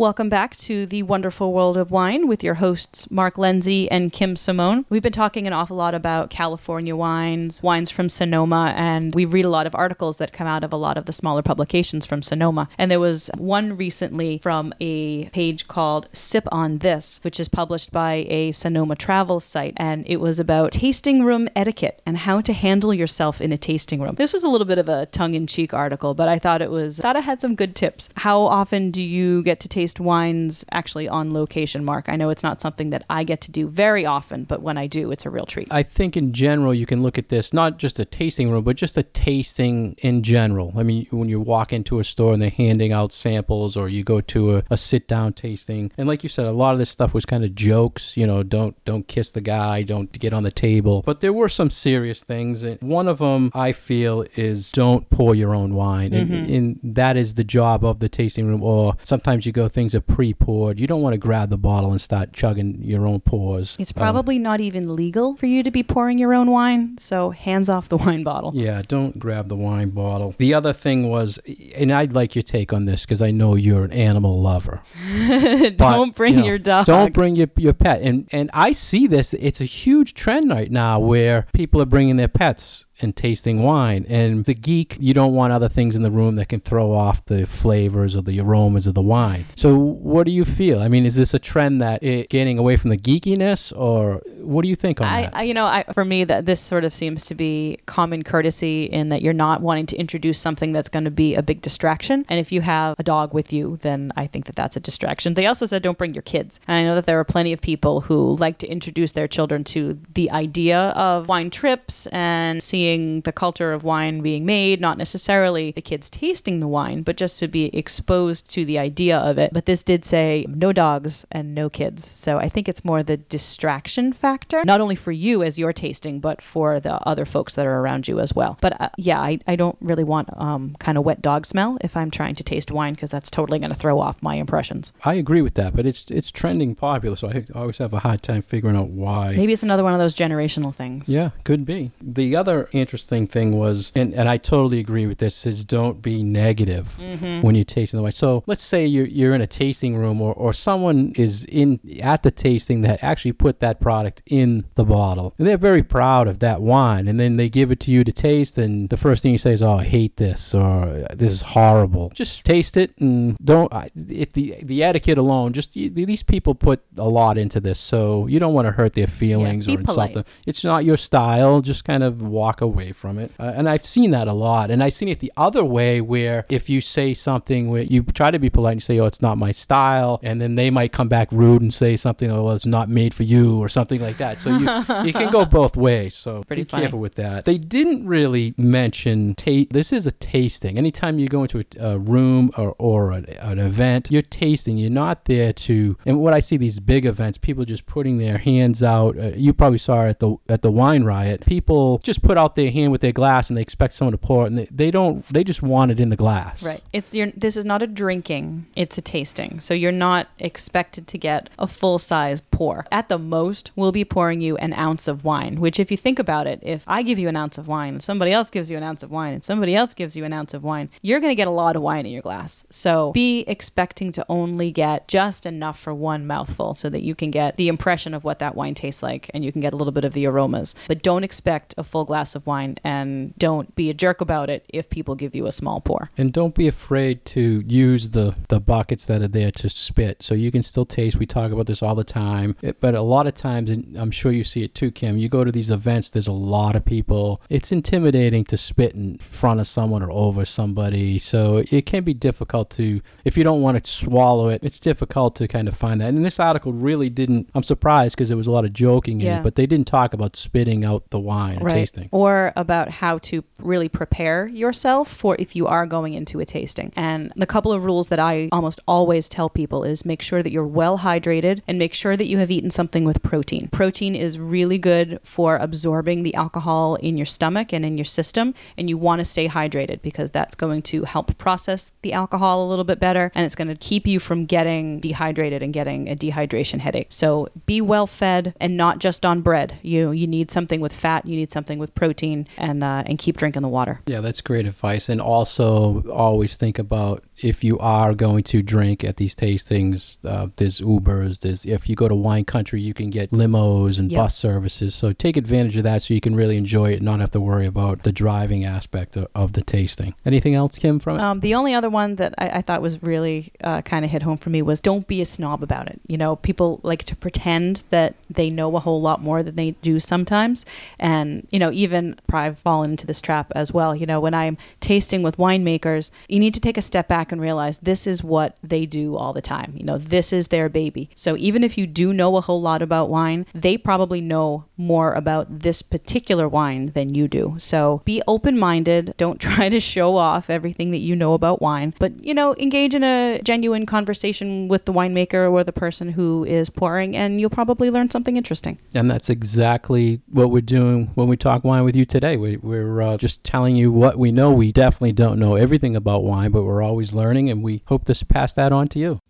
Welcome 0.00 0.30
back 0.30 0.56
to 0.56 0.86
the 0.86 1.02
wonderful 1.02 1.52
world 1.52 1.76
of 1.76 1.90
wine 1.90 2.26
with 2.26 2.42
your 2.42 2.54
hosts 2.54 3.10
Mark 3.10 3.36
Lindsay 3.36 3.90
and 3.90 4.10
Kim 4.10 4.34
Simone. 4.34 4.86
We've 4.88 5.02
been 5.02 5.12
talking 5.12 5.46
an 5.46 5.52
awful 5.52 5.76
lot 5.76 5.94
about 5.94 6.30
California 6.30 6.96
wines, 6.96 7.62
wines 7.62 7.90
from 7.90 8.08
Sonoma, 8.08 8.72
and 8.78 9.14
we 9.14 9.26
read 9.26 9.44
a 9.44 9.50
lot 9.50 9.66
of 9.66 9.74
articles 9.74 10.16
that 10.16 10.32
come 10.32 10.46
out 10.46 10.64
of 10.64 10.72
a 10.72 10.76
lot 10.78 10.96
of 10.96 11.04
the 11.04 11.12
smaller 11.12 11.42
publications 11.42 12.06
from 12.06 12.22
Sonoma. 12.22 12.70
And 12.78 12.90
there 12.90 12.98
was 12.98 13.30
one 13.36 13.76
recently 13.76 14.38
from 14.38 14.72
a 14.80 15.26
page 15.26 15.68
called 15.68 16.08
Sip 16.14 16.48
on 16.50 16.78
This, 16.78 17.20
which 17.22 17.38
is 17.38 17.50
published 17.50 17.92
by 17.92 18.24
a 18.30 18.52
Sonoma 18.52 18.96
travel 18.96 19.38
site, 19.38 19.74
and 19.76 20.06
it 20.08 20.16
was 20.16 20.40
about 20.40 20.72
tasting 20.72 21.24
room 21.24 21.46
etiquette 21.54 22.00
and 22.06 22.16
how 22.16 22.40
to 22.40 22.54
handle 22.54 22.94
yourself 22.94 23.38
in 23.38 23.52
a 23.52 23.58
tasting 23.58 24.00
room. 24.00 24.14
This 24.14 24.32
was 24.32 24.44
a 24.44 24.48
little 24.48 24.66
bit 24.66 24.78
of 24.78 24.88
a 24.88 25.04
tongue-in-cheek 25.04 25.74
article, 25.74 26.14
but 26.14 26.26
I 26.26 26.38
thought 26.38 26.62
it 26.62 26.70
was 26.70 27.00
thought 27.00 27.16
I 27.16 27.20
had 27.20 27.42
some 27.42 27.54
good 27.54 27.76
tips. 27.76 28.08
How 28.16 28.40
often 28.40 28.90
do 28.90 29.02
you 29.02 29.42
get 29.42 29.60
to 29.60 29.68
taste 29.68 29.89
taste 29.90 30.00
wines 30.00 30.64
actually 30.70 31.08
on 31.08 31.32
location, 31.32 31.84
Mark. 31.84 32.08
I 32.08 32.16
know 32.16 32.30
it's 32.30 32.44
not 32.44 32.60
something 32.60 32.90
that 32.90 33.04
I 33.10 33.24
get 33.24 33.40
to 33.42 33.50
do 33.50 33.66
very 33.66 34.06
often, 34.06 34.44
but 34.44 34.62
when 34.62 34.76
I 34.78 34.86
do, 34.86 35.10
it's 35.10 35.26
a 35.26 35.30
real 35.30 35.46
treat. 35.46 35.66
I 35.70 35.82
think 35.82 36.16
in 36.16 36.32
general 36.32 36.72
you 36.72 36.86
can 36.86 37.02
look 37.02 37.18
at 37.18 37.28
this 37.28 37.52
not 37.52 37.78
just 37.78 37.98
a 37.98 38.04
tasting 38.04 38.50
room, 38.52 38.62
but 38.62 38.76
just 38.76 38.96
a 38.96 39.02
tasting 39.02 39.96
in 39.98 40.22
general. 40.22 40.72
I 40.76 40.84
mean, 40.84 41.06
when 41.10 41.28
you 41.28 41.40
walk 41.40 41.72
into 41.72 41.98
a 41.98 42.04
store 42.04 42.32
and 42.32 42.40
they're 42.40 42.50
handing 42.50 42.92
out 42.92 43.12
samples, 43.12 43.76
or 43.76 43.88
you 43.88 44.04
go 44.04 44.20
to 44.20 44.58
a, 44.58 44.62
a 44.70 44.76
sit 44.76 45.08
down 45.08 45.32
tasting, 45.32 45.90
and 45.98 46.06
like 46.06 46.22
you 46.22 46.28
said, 46.28 46.46
a 46.46 46.52
lot 46.52 46.72
of 46.72 46.78
this 46.78 46.90
stuff 46.90 47.12
was 47.12 47.26
kind 47.26 47.44
of 47.44 47.54
jokes. 47.54 48.16
You 48.16 48.26
know, 48.26 48.44
don't 48.44 48.76
don't 48.84 49.08
kiss 49.08 49.32
the 49.32 49.40
guy, 49.40 49.82
don't 49.82 50.12
get 50.12 50.32
on 50.32 50.44
the 50.44 50.52
table. 50.52 51.02
But 51.02 51.20
there 51.20 51.32
were 51.32 51.48
some 51.48 51.70
serious 51.70 52.22
things. 52.22 52.62
And 52.62 52.80
one 52.80 53.08
of 53.08 53.18
them 53.18 53.50
I 53.54 53.72
feel 53.72 54.24
is 54.36 54.70
don't 54.70 55.08
pour 55.10 55.34
your 55.34 55.54
own 55.54 55.74
wine, 55.74 56.12
and, 56.12 56.30
mm-hmm. 56.30 56.54
and 56.54 56.80
that 56.82 57.16
is 57.16 57.34
the 57.34 57.44
job 57.44 57.84
of 57.84 57.98
the 57.98 58.08
tasting 58.08 58.46
room. 58.46 58.62
Or 58.62 58.94
sometimes 59.02 59.46
you 59.46 59.52
go 59.52 59.68
things 59.80 59.94
are 59.94 60.00
pre 60.02 60.34
poured. 60.34 60.78
You 60.78 60.86
don't 60.86 61.00
want 61.00 61.14
to 61.14 61.18
grab 61.18 61.48
the 61.48 61.56
bottle 61.56 61.90
and 61.90 62.00
start 62.00 62.34
chugging 62.34 62.82
your 62.82 63.06
own 63.06 63.20
pours. 63.20 63.76
It's 63.78 63.92
Um, 63.96 64.00
probably 64.02 64.38
not 64.38 64.60
even 64.60 64.94
legal 64.94 65.36
for 65.36 65.46
you 65.46 65.62
to 65.62 65.70
be 65.70 65.82
pouring 65.82 66.18
your 66.18 66.34
own 66.34 66.50
wine, 66.50 66.98
so 66.98 67.30
hands 67.30 67.70
off 67.70 67.88
the 67.88 67.96
wine 68.04 68.22
bottle. 68.22 68.52
Yeah, 68.54 68.82
don't 68.86 69.18
grab 69.18 69.48
the 69.48 69.56
wine 69.56 69.90
bottle. 69.90 70.34
The 70.36 70.52
other 70.52 70.74
thing 70.74 71.08
was, 71.08 71.38
and 71.74 71.90
I'd 71.92 72.12
like 72.12 72.34
your 72.36 72.42
take 72.42 72.74
on 72.74 72.84
this 72.84 73.06
because 73.06 73.22
I 73.22 73.30
know 73.30 73.54
you're 73.54 73.84
an 73.84 73.92
animal 73.92 74.40
lover. 74.40 74.82
But, 75.30 75.76
don't 75.78 76.14
bring 76.14 76.34
you 76.34 76.40
know, 76.40 76.46
your 76.46 76.58
dog. 76.58 76.86
Don't 76.86 77.14
bring 77.14 77.36
your, 77.36 77.48
your 77.56 77.72
pet. 77.72 78.02
And 78.02 78.28
and 78.32 78.50
I 78.52 78.72
see 78.72 79.06
this. 79.06 79.32
It's 79.34 79.60
a 79.60 79.64
huge 79.64 80.14
trend 80.14 80.50
right 80.50 80.70
now 80.70 80.98
where 80.98 81.46
people 81.54 81.80
are 81.80 81.86
bringing 81.86 82.16
their 82.16 82.28
pets 82.28 82.84
and 83.00 83.16
tasting 83.16 83.62
wine. 83.62 84.06
And 84.08 84.44
the 84.44 84.54
geek, 84.54 84.96
you 85.00 85.14
don't 85.14 85.34
want 85.34 85.52
other 85.52 85.68
things 85.68 85.96
in 85.96 86.02
the 86.02 86.10
room 86.10 86.36
that 86.36 86.48
can 86.48 86.60
throw 86.60 86.92
off 86.92 87.24
the 87.24 87.46
flavors 87.46 88.14
or 88.16 88.22
the 88.22 88.40
aromas 88.40 88.86
of 88.86 88.94
the 88.94 89.02
wine. 89.02 89.44
So 89.56 89.76
what 89.76 90.24
do 90.24 90.32
you 90.32 90.44
feel? 90.44 90.80
I 90.80 90.88
mean, 90.88 91.06
is 91.06 91.16
this 91.16 91.34
a 91.34 91.38
trend 91.38 91.80
that 91.82 92.02
it 92.02 92.28
getting 92.28 92.58
away 92.58 92.76
from 92.76 92.90
the 92.90 92.96
geekiness, 92.96 93.72
or 93.76 94.22
what 94.42 94.62
do 94.62 94.68
you 94.68 94.76
think 94.76 95.00
on 95.00 95.06
I, 95.06 95.22
that? 95.22 95.36
I, 95.36 95.42
you 95.42 95.54
know, 95.54 95.66
I, 95.66 95.84
for 95.92 96.04
me, 96.04 96.24
that 96.24 96.46
this 96.46 96.60
sort 96.60 96.84
of 96.84 96.94
seems 96.94 97.24
to 97.26 97.34
be 97.34 97.78
common 97.86 98.22
courtesy 98.22 98.84
in 98.84 99.08
that 99.10 99.22
you're 99.22 99.32
not 99.32 99.60
wanting 99.60 99.86
to 99.86 99.96
introduce 99.96 100.38
something 100.38 100.72
that's 100.72 100.88
going 100.88 101.04
to 101.04 101.10
be 101.10 101.34
a 101.34 101.42
big 101.42 101.62
distraction. 101.62 102.24
And 102.28 102.38
if 102.38 102.52
you 102.52 102.60
have 102.60 102.96
a 102.98 103.02
dog 103.02 103.34
with 103.34 103.52
you, 103.52 103.78
then 103.82 104.12
I 104.16 104.26
think 104.26 104.46
that 104.46 104.56
that's 104.56 104.76
a 104.76 104.80
distraction. 104.80 105.34
They 105.34 105.46
also 105.46 105.66
said 105.66 105.82
don't 105.82 105.98
bring 105.98 106.14
your 106.14 106.22
kids. 106.22 106.60
And 106.68 106.76
I 106.78 106.84
know 106.84 106.94
that 106.94 107.06
there 107.06 107.18
are 107.18 107.24
plenty 107.24 107.52
of 107.52 107.60
people 107.60 108.02
who 108.02 108.36
like 108.36 108.58
to 108.58 108.66
introduce 108.66 109.12
their 109.12 109.28
children 109.28 109.64
to 109.64 109.98
the 110.14 110.30
idea 110.30 110.78
of 110.90 111.28
wine 111.28 111.50
trips 111.50 112.06
and 112.08 112.62
seeing 112.62 113.20
the 113.22 113.32
culture 113.32 113.72
of 113.72 113.84
wine 113.84 114.20
being 114.20 114.44
made, 114.46 114.80
not 114.80 114.98
necessarily 114.98 115.72
the 115.72 115.82
kids 115.82 116.10
tasting 116.10 116.60
the 116.60 116.68
wine, 116.68 117.02
but 117.02 117.16
just 117.16 117.38
to 117.38 117.48
be 117.48 117.74
exposed 117.76 118.50
to 118.50 118.64
the 118.64 118.78
idea 118.78 119.18
of 119.18 119.38
it. 119.38 119.52
But 119.52 119.66
this 119.66 119.82
did 119.82 120.04
say 120.04 120.46
no 120.48 120.72
dogs 120.72 121.24
and 121.30 121.54
no 121.54 121.68
kids. 121.68 122.10
So 122.12 122.38
I 122.38 122.48
think 122.48 122.68
it's 122.68 122.84
more 122.84 123.02
the 123.02 123.16
distraction 123.16 124.12
factor, 124.12 124.29
not 124.64 124.80
only 124.80 124.94
for 124.96 125.12
you 125.12 125.42
as 125.42 125.58
you're 125.58 125.72
tasting, 125.72 126.20
but 126.20 126.42
for 126.42 126.80
the 126.80 126.94
other 127.06 127.24
folks 127.24 127.54
that 127.54 127.66
are 127.66 127.80
around 127.80 128.08
you 128.08 128.20
as 128.20 128.34
well. 128.34 128.58
But 128.60 128.80
uh, 128.80 128.88
yeah, 128.98 129.20
I, 129.20 129.38
I 129.46 129.56
don't 129.56 129.76
really 129.80 130.04
want 130.04 130.28
um, 130.36 130.76
kind 130.78 130.98
of 130.98 131.04
wet 131.04 131.22
dog 131.22 131.46
smell 131.46 131.78
if 131.80 131.96
I'm 131.96 132.10
trying 132.10 132.34
to 132.36 132.44
taste 132.44 132.70
wine 132.70 132.94
because 132.94 133.10
that's 133.10 133.30
totally 133.30 133.58
going 133.58 133.70
to 133.70 133.76
throw 133.78 133.98
off 134.00 134.22
my 134.22 134.34
impressions. 134.36 134.92
I 135.04 135.14
agree 135.14 135.42
with 135.42 135.54
that, 135.54 135.74
but 135.74 135.86
it's 135.86 136.04
it's 136.10 136.30
trending 136.30 136.74
popular, 136.74 137.16
so 137.16 137.28
I 137.28 137.44
always 137.54 137.78
have 137.78 137.92
a 137.92 138.00
hard 138.00 138.22
time 138.22 138.42
figuring 138.42 138.76
out 138.76 138.90
why. 138.90 139.34
Maybe 139.36 139.52
it's 139.52 139.62
another 139.62 139.82
one 139.84 139.92
of 139.92 139.98
those 140.00 140.14
generational 140.14 140.74
things. 140.74 141.08
Yeah, 141.08 141.30
could 141.44 141.64
be. 141.64 141.90
The 142.00 142.36
other 142.36 142.68
interesting 142.72 143.26
thing 143.26 143.56
was, 143.58 143.92
and, 143.94 144.14
and 144.14 144.28
I 144.28 144.36
totally 144.36 144.78
agree 144.80 145.06
with 145.06 145.18
this, 145.18 145.46
is 145.46 145.64
don't 145.64 146.02
be 146.02 146.22
negative 146.22 146.96
Mm-hmm. 147.00 147.42
when 147.42 147.54
you're 147.54 147.64
tasting 147.64 147.98
the 147.98 148.02
wine. 148.02 148.12
So 148.12 148.42
let's 148.46 148.62
say 148.62 148.84
you're, 148.86 149.06
you're 149.06 149.34
in 149.34 149.40
a 149.40 149.46
tasting 149.46 149.96
room 149.96 150.20
or, 150.20 150.32
or 150.34 150.52
someone 150.52 151.12
is 151.16 151.44
in 151.46 151.80
at 152.02 152.22
the 152.22 152.30
tasting 152.30 152.82
that 152.82 153.02
actually 153.02 153.32
put 153.32 153.60
that 153.60 153.80
product 153.80 154.19
in 154.26 154.64
the 154.74 154.84
bottle. 154.84 155.34
And 155.38 155.46
they're 155.46 155.56
very 155.56 155.82
proud 155.82 156.28
of 156.28 156.38
that 156.40 156.60
wine. 156.62 157.08
And 157.08 157.18
then 157.18 157.36
they 157.36 157.48
give 157.48 157.70
it 157.70 157.80
to 157.80 157.90
you 157.90 158.04
to 158.04 158.12
taste. 158.12 158.58
And 158.58 158.88
the 158.88 158.96
first 158.96 159.22
thing 159.22 159.32
you 159.32 159.38
say 159.38 159.52
is, 159.52 159.62
oh, 159.62 159.72
I 159.74 159.84
hate 159.84 160.16
this 160.16 160.54
or 160.54 161.06
this 161.14 161.32
is 161.32 161.42
horrible. 161.42 162.10
Just 162.14 162.44
taste 162.44 162.76
it 162.76 162.96
and 162.98 163.36
don't, 163.44 163.72
I- 163.72 163.90
if 163.94 164.32
the, 164.32 164.56
the 164.62 164.82
etiquette 164.82 165.18
alone, 165.18 165.52
just 165.52 165.76
you, 165.76 165.90
these 165.90 166.22
people 166.22 166.54
put 166.54 166.82
a 166.96 167.08
lot 167.08 167.38
into 167.38 167.60
this. 167.60 167.78
So 167.78 168.26
you 168.26 168.38
don't 168.38 168.54
want 168.54 168.66
to 168.66 168.72
hurt 168.72 168.94
their 168.94 169.06
feelings 169.06 169.66
be 169.66 169.76
or 169.76 169.80
insult 169.80 169.96
polite. 169.96 170.14
them 170.14 170.24
it's 170.46 170.64
not 170.64 170.84
your 170.84 170.96
style 170.96 171.60
just 171.60 171.84
kind 171.84 172.02
of 172.02 172.22
walk 172.22 172.60
away 172.60 172.92
from 172.92 173.18
it 173.18 173.30
uh, 173.38 173.52
and 173.56 173.68
i've 173.68 173.84
seen 173.84 174.10
that 174.10 174.28
a 174.28 174.32
lot 174.32 174.70
and 174.70 174.82
i've 174.82 174.92
seen 174.92 175.08
it 175.08 175.20
the 175.20 175.32
other 175.36 175.64
way 175.64 176.00
where 176.00 176.44
if 176.48 176.68
you 176.70 176.80
say 176.80 177.12
something 177.14 177.68
where 177.70 177.82
you 177.82 178.02
try 178.02 178.30
to 178.30 178.38
be 178.38 178.48
polite 178.50 178.72
and 178.72 178.82
say 178.82 178.98
oh 178.98 179.06
it's 179.06 179.20
not 179.22 179.36
my 179.38 179.52
style 179.52 180.18
and 180.22 180.40
then 180.40 180.54
they 180.54 180.70
might 180.70 180.92
come 180.92 181.08
back 181.08 181.28
rude 181.30 181.62
and 181.62 181.72
say 181.74 181.96
something 181.96 182.30
oh 182.30 182.44
well, 182.44 182.54
it's 182.54 182.66
not 182.66 182.88
made 182.88 183.12
for 183.14 183.22
you 183.22 183.58
or 183.58 183.68
something 183.68 184.00
like 184.00 184.16
that 184.20 184.40
so 184.40 184.50
you, 184.50 184.66
you 185.06 185.12
can 185.12 185.30
go 185.30 185.44
both 185.60 185.76
ways 185.76 186.14
so 186.14 186.42
Pretty 186.44 186.62
be 186.62 186.68
funny. 186.68 186.82
careful 186.84 186.98
with 187.00 187.16
that 187.16 187.44
they 187.44 187.58
didn't 187.58 188.06
really 188.06 188.54
mention 188.56 189.34
ta- 189.34 189.66
this 189.70 189.92
is 189.92 190.06
a 190.06 190.12
tasting 190.12 190.78
anytime 190.78 191.18
you 191.18 191.28
go 191.28 191.42
into 191.42 191.58
a, 191.58 191.64
a 191.94 191.98
room 191.98 192.50
or, 192.56 192.74
or 192.78 193.10
an, 193.12 193.24
an 193.40 193.58
event 193.58 194.08
you're 194.10 194.22
tasting 194.22 194.76
you're 194.76 194.90
not 194.90 195.24
there 195.24 195.52
to 195.52 195.96
and 196.06 196.20
what 196.20 196.32
i 196.32 196.38
see 196.40 196.56
these 196.56 196.78
big 196.80 197.04
events 197.04 197.36
people 197.38 197.64
just 197.64 197.86
putting 197.86 198.18
their 198.18 198.38
hands 198.38 198.82
out 198.82 199.18
uh, 199.18 199.32
you 199.34 199.52
probably 199.52 199.78
saw 199.78 200.04
it 200.04 200.10
at 200.10 200.20
the 200.20 200.36
at 200.48 200.62
the 200.62 200.70
wine 200.70 201.04
riot 201.04 201.44
people 201.46 201.98
just 201.98 202.22
put 202.22 202.36
out 202.38 202.54
their 202.54 202.70
hand 202.70 202.92
with 202.92 203.00
their 203.00 203.12
glass 203.12 203.50
and 203.50 203.56
they 203.56 203.62
expect 203.62 203.94
someone 203.94 204.12
to 204.12 204.18
pour 204.18 204.44
it 204.44 204.48
and 204.48 204.58
they, 204.58 204.68
they 204.70 204.90
don't 204.90 205.24
they 205.26 205.42
just 205.42 205.62
want 205.62 205.90
it 205.90 205.98
in 206.00 206.08
the 206.10 206.16
glass 206.16 206.62
Right. 206.62 206.82
It's 206.92 207.14
your 207.14 207.28
this 207.36 207.56
is 207.56 207.64
not 207.64 207.82
a 207.82 207.86
drinking, 207.86 208.66
it's 208.76 208.98
a 208.98 209.00
tasting. 209.00 209.60
So 209.60 209.72
you're 209.74 209.92
not 209.92 210.28
expected 210.38 211.06
to 211.08 211.18
get 211.18 211.48
a 211.58 211.66
full 211.66 211.98
size 211.98 212.40
pour. 212.50 212.84
At 212.92 213.08
the 213.08 213.18
most, 213.18 213.70
we'll 213.76 213.92
be 213.92 213.99
pouring 214.04 214.40
you 214.40 214.56
an 214.56 214.72
ounce 214.72 215.08
of 215.08 215.24
wine, 215.24 215.60
which 215.60 215.78
if 215.78 215.90
you 215.90 215.96
think 215.96 216.18
about 216.18 216.46
it, 216.46 216.60
if 216.62 216.84
I 216.86 217.02
give 217.02 217.18
you 217.18 217.28
an 217.28 217.36
ounce 217.36 217.58
of 217.58 217.68
wine, 217.68 218.00
somebody 218.00 218.32
else 218.32 218.50
gives 218.50 218.70
you 218.70 218.76
an 218.76 218.82
ounce 218.82 219.02
of 219.02 219.10
wine, 219.10 219.34
and 219.34 219.44
somebody 219.44 219.74
else 219.74 219.94
gives 219.94 220.16
you 220.16 220.24
an 220.24 220.32
ounce 220.32 220.54
of 220.54 220.62
wine, 220.62 220.90
you're 221.02 221.20
going 221.20 221.30
to 221.30 221.36
get 221.36 221.48
a 221.48 221.50
lot 221.50 221.76
of 221.76 221.82
wine 221.82 222.06
in 222.06 222.12
your 222.12 222.22
glass. 222.22 222.64
So 222.70 223.12
be 223.12 223.40
expecting 223.46 224.12
to 224.12 224.26
only 224.28 224.70
get 224.70 225.08
just 225.08 225.46
enough 225.46 225.78
for 225.78 225.94
one 225.94 226.26
mouthful 226.26 226.74
so 226.74 226.88
that 226.90 227.02
you 227.02 227.14
can 227.14 227.30
get 227.30 227.56
the 227.56 227.68
impression 227.68 228.14
of 228.14 228.24
what 228.24 228.38
that 228.38 228.54
wine 228.54 228.74
tastes 228.74 229.02
like 229.02 229.30
and 229.34 229.44
you 229.44 229.52
can 229.52 229.60
get 229.60 229.72
a 229.72 229.76
little 229.76 229.92
bit 229.92 230.04
of 230.04 230.12
the 230.12 230.26
aromas. 230.26 230.74
But 230.88 231.02
don't 231.02 231.24
expect 231.24 231.74
a 231.76 231.84
full 231.84 232.04
glass 232.04 232.34
of 232.34 232.46
wine 232.46 232.76
and 232.84 233.36
don't 233.38 233.74
be 233.74 233.90
a 233.90 233.94
jerk 233.94 234.20
about 234.20 234.50
it 234.50 234.64
if 234.68 234.88
people 234.88 235.14
give 235.14 235.34
you 235.34 235.46
a 235.46 235.52
small 235.52 235.80
pour. 235.80 236.10
And 236.16 236.32
don't 236.32 236.54
be 236.54 236.68
afraid 236.68 237.24
to 237.26 237.62
use 237.66 238.10
the, 238.10 238.34
the 238.48 238.60
buckets 238.60 239.06
that 239.06 239.22
are 239.22 239.28
there 239.28 239.50
to 239.52 239.68
spit. 239.68 240.22
So 240.22 240.34
you 240.34 240.50
can 240.50 240.62
still 240.62 240.86
taste. 240.86 241.16
We 241.16 241.26
talk 241.26 241.52
about 241.52 241.66
this 241.66 241.82
all 241.82 241.94
the 241.94 242.04
time. 242.04 242.56
But 242.80 242.94
a 242.94 243.02
lot 243.02 243.26
of 243.26 243.34
times, 243.34 243.70
I'm 243.98 244.10
sure 244.10 244.32
you 244.32 244.44
see 244.44 244.62
it 244.62 244.74
too, 244.74 244.90
Kim, 244.90 245.18
you 245.18 245.28
go 245.28 245.44
to 245.44 245.52
these 245.52 245.70
events, 245.70 246.10
there's 246.10 246.28
a 246.28 246.32
lot 246.32 246.76
of 246.76 246.84
people. 246.84 247.40
It's 247.48 247.72
intimidating 247.72 248.44
to 248.44 248.56
spit 248.56 248.94
in 248.94 249.18
front 249.18 249.60
of 249.60 249.66
someone 249.66 250.02
or 250.02 250.10
over 250.10 250.44
somebody. 250.44 251.18
So 251.18 251.64
it 251.70 251.86
can 251.86 252.04
be 252.04 252.14
difficult 252.14 252.70
to, 252.70 253.00
if 253.24 253.36
you 253.36 253.44
don't 253.44 253.62
want 253.62 253.82
to 253.82 253.90
swallow 253.90 254.48
it, 254.48 254.62
it's 254.62 254.78
difficult 254.78 255.36
to 255.36 255.48
kind 255.48 255.68
of 255.68 255.76
find 255.76 256.00
that. 256.00 256.08
And 256.08 256.24
this 256.24 256.40
article 256.40 256.72
really 256.72 257.10
didn't, 257.10 257.50
I'm 257.54 257.62
surprised 257.62 258.16
because 258.16 258.28
there 258.28 258.36
was 258.36 258.46
a 258.46 258.52
lot 258.52 258.64
of 258.64 258.72
joking 258.72 259.20
in 259.20 259.26
it, 259.26 259.42
but 259.42 259.54
they 259.54 259.66
didn't 259.66 259.86
talk 259.86 260.14
about 260.14 260.36
spitting 260.36 260.84
out 260.84 261.08
the 261.10 261.20
wine 261.20 261.58
or 261.60 261.68
tasting. 261.68 262.08
Or 262.12 262.52
about 262.56 262.90
how 262.90 263.18
to 263.18 263.44
really 263.58 263.88
prepare 263.88 264.46
yourself 264.48 265.12
for 265.12 265.36
if 265.38 265.54
you 265.56 265.66
are 265.66 265.86
going 265.86 266.14
into 266.14 266.40
a 266.40 266.44
tasting. 266.44 266.92
And 266.96 267.32
the 267.36 267.46
couple 267.46 267.72
of 267.72 267.84
rules 267.84 268.08
that 268.08 268.18
I 268.18 268.48
almost 268.52 268.80
always 268.86 269.28
tell 269.28 269.48
people 269.48 269.84
is 269.84 270.04
make 270.04 270.22
sure 270.22 270.42
that 270.42 270.52
you're 270.52 270.66
well 270.66 270.98
hydrated 270.98 271.60
and 271.66 271.78
make 271.78 271.94
sure 271.94 272.16
that 272.16 272.26
you 272.26 272.38
have 272.38 272.50
eaten 272.50 272.70
something 272.70 273.04
with 273.04 273.22
protein. 273.22 273.68
Protein 273.80 274.14
is 274.14 274.38
really 274.38 274.76
good 274.76 275.20
for 275.24 275.56
absorbing 275.56 276.22
the 276.22 276.34
alcohol 276.34 276.96
in 276.96 277.16
your 277.16 277.24
stomach 277.24 277.72
and 277.72 277.82
in 277.82 277.96
your 277.96 278.04
system. 278.04 278.52
And 278.76 278.90
you 278.90 278.98
want 278.98 279.20
to 279.20 279.24
stay 279.24 279.48
hydrated 279.48 280.02
because 280.02 280.30
that's 280.30 280.54
going 280.54 280.82
to 280.82 281.04
help 281.04 281.38
process 281.38 281.94
the 282.02 282.12
alcohol 282.12 282.62
a 282.62 282.68
little 282.68 282.84
bit 282.84 283.00
better 283.00 283.32
and 283.34 283.46
it's 283.46 283.54
going 283.54 283.68
to 283.68 283.74
keep 283.74 284.06
you 284.06 284.20
from 284.20 284.44
getting 284.44 285.00
dehydrated 285.00 285.62
and 285.62 285.72
getting 285.72 286.10
a 286.10 286.14
dehydration 286.14 286.80
headache. 286.80 287.06
So 287.08 287.48
be 287.64 287.80
well 287.80 288.06
fed 288.06 288.54
and 288.60 288.76
not 288.76 288.98
just 288.98 289.24
on 289.24 289.40
bread. 289.40 289.78
You 289.80 290.10
you 290.10 290.26
need 290.26 290.50
something 290.50 290.82
with 290.82 290.92
fat, 290.92 291.24
you 291.24 291.34
need 291.34 291.50
something 291.50 291.78
with 291.78 291.94
protein 291.94 292.48
and 292.58 292.84
uh, 292.84 293.04
and 293.06 293.18
keep 293.18 293.38
drinking 293.38 293.62
the 293.62 293.68
water. 293.68 294.02
Yeah, 294.04 294.20
that's 294.20 294.42
great 294.42 294.66
advice. 294.66 295.08
And 295.08 295.22
also, 295.22 296.02
always 296.10 296.58
think 296.58 296.78
about 296.78 297.24
if 297.42 297.64
you 297.64 297.78
are 297.78 298.14
going 298.14 298.42
to 298.44 298.62
drink 298.62 299.04
at 299.04 299.16
these 299.16 299.34
tastings. 299.34 300.18
Uh, 300.24 300.48
there's 300.56 300.80
Ubers. 300.80 301.40
There's 301.40 301.64
if 301.64 301.88
you 301.88 301.96
go 301.96 302.08
to 302.08 302.14
wine 302.14 302.44
country, 302.44 302.80
you 302.80 302.94
can 302.94 303.10
get 303.10 303.32
and 303.70 304.10
Yep. 304.10 304.18
bus 304.18 304.36
services. 304.36 304.94
So 304.94 305.12
take 305.12 305.36
advantage 305.36 305.76
of 305.76 305.84
that, 305.84 306.02
so 306.02 306.14
you 306.14 306.20
can 306.20 306.34
really 306.34 306.56
enjoy 306.56 306.90
it, 306.92 306.96
and 306.96 307.02
not 307.02 307.20
have 307.20 307.30
to 307.32 307.40
worry 307.40 307.66
about 307.66 308.02
the 308.02 308.12
driving 308.12 308.64
aspect 308.64 309.16
of, 309.16 309.28
of 309.34 309.52
the 309.52 309.62
tasting. 309.62 310.14
Anything 310.24 310.54
else, 310.54 310.78
Kim? 310.78 310.98
From 310.98 311.16
it? 311.16 311.22
Um, 311.22 311.40
the 311.40 311.54
only 311.54 311.74
other 311.74 311.90
one 311.90 312.16
that 312.16 312.34
I, 312.38 312.48
I 312.58 312.62
thought 312.62 312.82
was 312.82 313.02
really 313.02 313.52
uh, 313.62 313.82
kind 313.82 314.04
of 314.04 314.10
hit 314.10 314.22
home 314.22 314.38
for 314.38 314.50
me 314.50 314.62
was 314.62 314.80
don't 314.80 315.06
be 315.06 315.20
a 315.20 315.24
snob 315.24 315.62
about 315.62 315.88
it. 315.88 316.00
You 316.06 316.18
know, 316.18 316.36
people 316.36 316.80
like 316.82 317.04
to 317.04 317.16
pretend 317.16 317.82
that 317.90 318.14
they 318.28 318.50
know 318.50 318.74
a 318.76 318.80
whole 318.80 319.00
lot 319.00 319.22
more 319.22 319.42
than 319.42 319.56
they 319.56 319.72
do 319.82 319.98
sometimes. 320.00 320.66
And, 320.98 321.46
you 321.50 321.58
know, 321.58 321.70
even 321.72 322.16
I've 322.32 322.58
fallen 322.58 322.92
into 322.92 323.06
this 323.06 323.20
trap 323.20 323.52
as 323.54 323.72
well. 323.72 323.94
You 323.94 324.06
know, 324.06 324.20
when 324.20 324.34
I'm 324.34 324.56
tasting 324.80 325.22
with 325.22 325.36
winemakers, 325.36 326.10
you 326.28 326.38
need 326.38 326.54
to 326.54 326.60
take 326.60 326.78
a 326.78 326.82
step 326.82 327.08
back 327.08 327.32
and 327.32 327.40
realize 327.40 327.78
this 327.78 328.06
is 328.06 328.22
what 328.24 328.56
they 328.62 328.86
do 328.86 329.16
all 329.16 329.32
the 329.32 329.42
time. 329.42 329.74
You 329.76 329.84
know, 329.84 329.98
this 329.98 330.32
is 330.32 330.48
their 330.48 330.68
baby. 330.68 331.10
So 331.14 331.36
even 331.36 331.64
if 331.64 331.76
you 331.76 331.86
do 331.86 332.12
know 332.12 332.36
a 332.36 332.40
whole 332.40 332.60
lot 332.62 332.82
about 332.82 333.08
wine, 333.10 333.46
they 333.62 333.76
probably 333.76 334.20
know 334.20 334.64
more 334.76 335.12
about 335.12 335.60
this 335.60 335.82
particular 335.82 336.48
wine 336.48 336.86
than 336.86 337.14
you 337.14 337.28
do. 337.28 337.56
So 337.58 338.02
be 338.04 338.22
open 338.26 338.58
minded. 338.58 339.14
Don't 339.16 339.40
try 339.48 339.68
to 339.68 339.80
show 339.80 340.16
off 340.16 340.50
everything 340.50 340.90
that 340.90 340.98
you 340.98 341.14
know 341.14 341.34
about 341.34 341.60
wine, 341.60 341.94
but, 341.98 342.22
you 342.24 342.34
know, 342.34 342.54
engage 342.56 342.94
in 342.94 343.04
a 343.04 343.40
genuine 343.42 343.86
conversation 343.86 344.68
with 344.68 344.84
the 344.84 344.92
winemaker 344.92 345.50
or 345.50 345.64
the 345.64 345.72
person 345.72 346.12
who 346.12 346.44
is 346.44 346.70
pouring, 346.70 347.16
and 347.16 347.40
you'll 347.40 347.50
probably 347.50 347.90
learn 347.90 348.10
something 348.10 348.36
interesting. 348.36 348.78
And 348.94 349.10
that's 349.10 349.30
exactly 349.30 350.20
what 350.30 350.50
we're 350.50 350.60
doing 350.60 351.10
when 351.14 351.28
we 351.28 351.36
talk 351.36 351.64
wine 351.64 351.84
with 351.84 351.96
you 351.96 352.04
today. 352.04 352.36
We, 352.36 352.56
we're 352.56 353.02
uh, 353.02 353.16
just 353.16 353.44
telling 353.44 353.76
you 353.76 353.92
what 353.92 354.18
we 354.18 354.32
know. 354.32 354.52
We 354.52 354.72
definitely 354.72 355.12
don't 355.12 355.38
know 355.38 355.56
everything 355.56 355.96
about 355.96 356.24
wine, 356.24 356.50
but 356.50 356.64
we're 356.64 356.82
always 356.82 357.12
learning, 357.12 357.50
and 357.50 357.62
we 357.62 357.82
hope 357.86 358.04
to 358.06 358.26
pass 358.26 358.52
that 358.54 358.72
on 358.72 358.88
to 358.88 358.98
you. 358.98 359.20